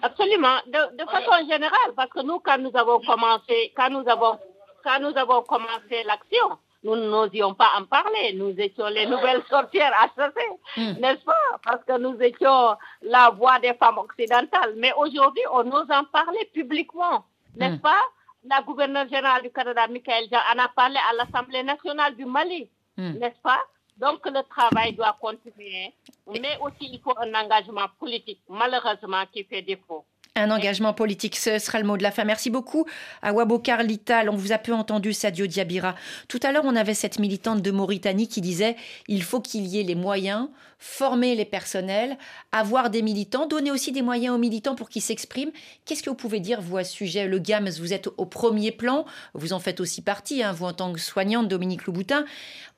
[0.02, 4.38] Absolument, de, façon générale, parce que nous, quand nous avons commencé, quand nous avons,
[4.84, 8.34] quand nous avons commencé l'action, nous n'osions pas en parler.
[8.34, 11.00] Nous étions les nouvelles sorcières associées, hmm.
[11.00, 11.34] n'est-ce pas?
[11.64, 14.74] Parce que nous étions la voix des femmes occidentales.
[14.78, 17.26] Mais aujourd'hui, on ose en parler publiquement,
[17.56, 17.82] n'est-ce hmm.
[17.82, 18.02] pas?
[18.50, 22.70] La gouverneure générale du Canada, Michael Jean, en a parlé à l'Assemblée nationale du Mali,
[22.98, 23.14] hmm.
[23.14, 23.60] n'est-ce pas?
[23.98, 25.92] Donc le travail doit continuer,
[26.28, 30.06] mais aussi il faut un engagement politique, malheureusement, qui fait défaut.
[30.40, 32.24] Un engagement politique, ce sera le mot de la fin.
[32.24, 32.86] Merci beaucoup
[33.24, 34.30] à Wabokar Lital.
[34.30, 35.96] On vous a peu entendu, Sadio Diabira.
[36.28, 38.76] Tout à l'heure, on avait cette militante de Mauritanie qui disait
[39.08, 42.20] il faut qu'il y ait les moyens, former les personnels,
[42.52, 45.52] avoir des militants, donner aussi des moyens aux militants pour qu'ils s'expriment.
[45.86, 47.26] Qu'est-ce que vous pouvez dire, vous, à ce sujet?
[47.26, 50.74] Le GAMS, vous êtes au premier plan, vous en faites aussi partie, hein, vous en
[50.74, 52.26] tant que soignante, Dominique Louboutin.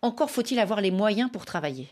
[0.01, 1.89] Encore faut-il avoir les moyens pour travailler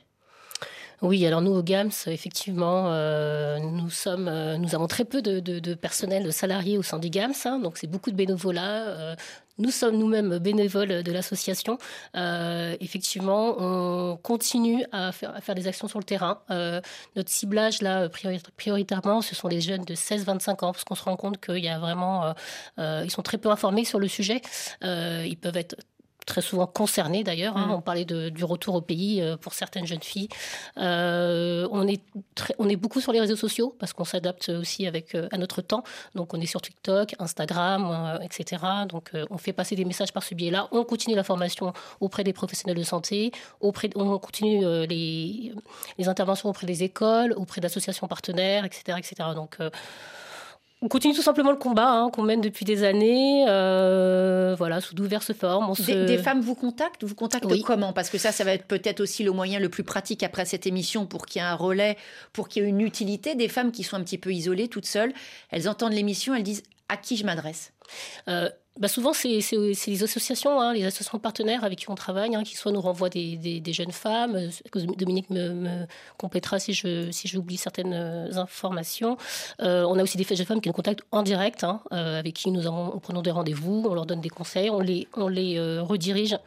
[1.04, 6.32] oui, alors nous au GAMS, effectivement, euh, euh, nous avons très peu de, personnel de
[6.32, 8.88] salariés au sein du GAMS, hein, donc c'est beaucoup de bénévolat.
[8.88, 9.16] Euh,
[9.60, 11.78] nous sommes nous-mêmes bénévoles de l'association.
[12.16, 16.41] effectivement, on continue à faire, à faire, des actions sur le terrain.
[17.16, 18.08] notre ciblage, là,
[18.56, 21.70] prioritairement, ce sont les jeunes de 16-25 ans, parce qu'on se rend compte qu'il y
[21.70, 22.36] a vraiment...
[22.78, 24.41] ils sont très peu informés sur le sujet.
[24.84, 25.76] ils peuvent être
[26.28, 27.58] très souvent concernés d'ailleurs.
[27.58, 27.68] Hein.
[27.68, 27.72] Mm.
[27.72, 30.28] On parlait du retour au pays euh, pour certaines jeunes filles.
[30.78, 32.04] Euh, on, est
[32.60, 35.62] on est beaucoup sur les réseaux sociaux parce qu'on s'adapte aussi avec, euh, à notre
[35.64, 35.84] temps.
[36.14, 38.62] Donc on est sur TikTok, Instagram, etc.
[38.88, 40.68] Donc on fait passer des messages par ce biais-là.
[40.72, 43.32] On continue la formation auprès des professionnels de santé.
[43.62, 45.54] Auprès, on continue les,
[45.98, 48.98] les interventions auprès des écoles, auprès d'associations partenaires, etc.
[49.00, 49.30] etc.
[49.34, 49.58] Donc
[50.82, 54.94] on continue tout simplement le combat hein, qu'on mène depuis des années, euh, voilà, sous
[54.94, 55.74] diverses formes.
[55.88, 57.94] des, femmes vous contactent Vous contactent comment?
[57.94, 60.68] Parce que ça, ça va être peut-être aussi le moyen le plus pratique après cette
[60.68, 61.98] émission pour qu'il y ait un relais,
[62.32, 63.34] pour qu'il y ait une utilité.
[63.34, 65.14] Des femmes qui sont un petit peu isolées, toutes seules,
[65.50, 67.74] elles entendent l'émission, elles disent à qui je m'adresse?
[68.28, 68.50] Euh,
[68.80, 69.40] bah souvent, c'est
[69.88, 73.10] les associations, hein, les associations partenaires avec qui on travaille, hein, qui soit nous renvoient
[73.10, 74.36] des, des, jeunes femmes.
[74.36, 75.86] Euh, Dominique me,
[76.18, 79.18] complétera si je si j'oublie certaines euh, informations.
[79.62, 82.52] Euh, on a aussi des jeunes femmes qui nous contactent en direct, hein, avec qui
[82.52, 86.38] nous, avons, prenons des rendez-vous, on leur donne des conseils, on les on les redirige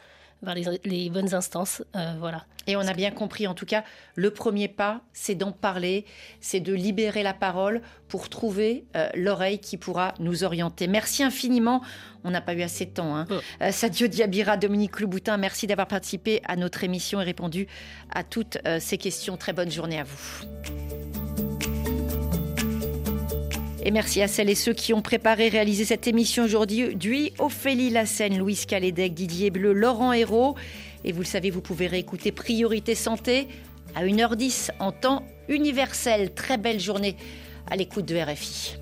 [0.41, 1.83] vers les, bonnes instances.
[1.95, 2.45] Euh, voilà.
[2.67, 3.83] Et on a bien compris, en tout cas,
[4.15, 6.05] le premier pas, c'est d'en parler,
[6.41, 10.87] c'est de libérer la parole pour trouver euh, l'oreille qui pourra nous orienter.
[10.87, 11.81] Merci infiniment.
[12.23, 13.15] On n'a pas eu assez de temps.
[13.15, 13.27] Hein.
[13.61, 17.67] Euh, Sadio Diabira, Dominique Louboutin, merci d'avoir participé à notre émission et répondu
[18.13, 19.37] à toutes ces questions.
[19.37, 21.10] Très bonne journée à vous.
[23.83, 27.33] Et merci à celles et ceux qui ont préparé et réalisé cette émission aujourd'hui.
[27.39, 30.55] Ophélie Lassène, Louise Calédec, Didier Bleu, Laurent Hérault.
[31.03, 33.47] Et vous le savez, vous pouvez réécouter Priorité Santé
[33.95, 36.31] à 1h10 en temps universel.
[36.33, 37.15] Très belle journée
[37.69, 38.75] à l'écoute de RFI.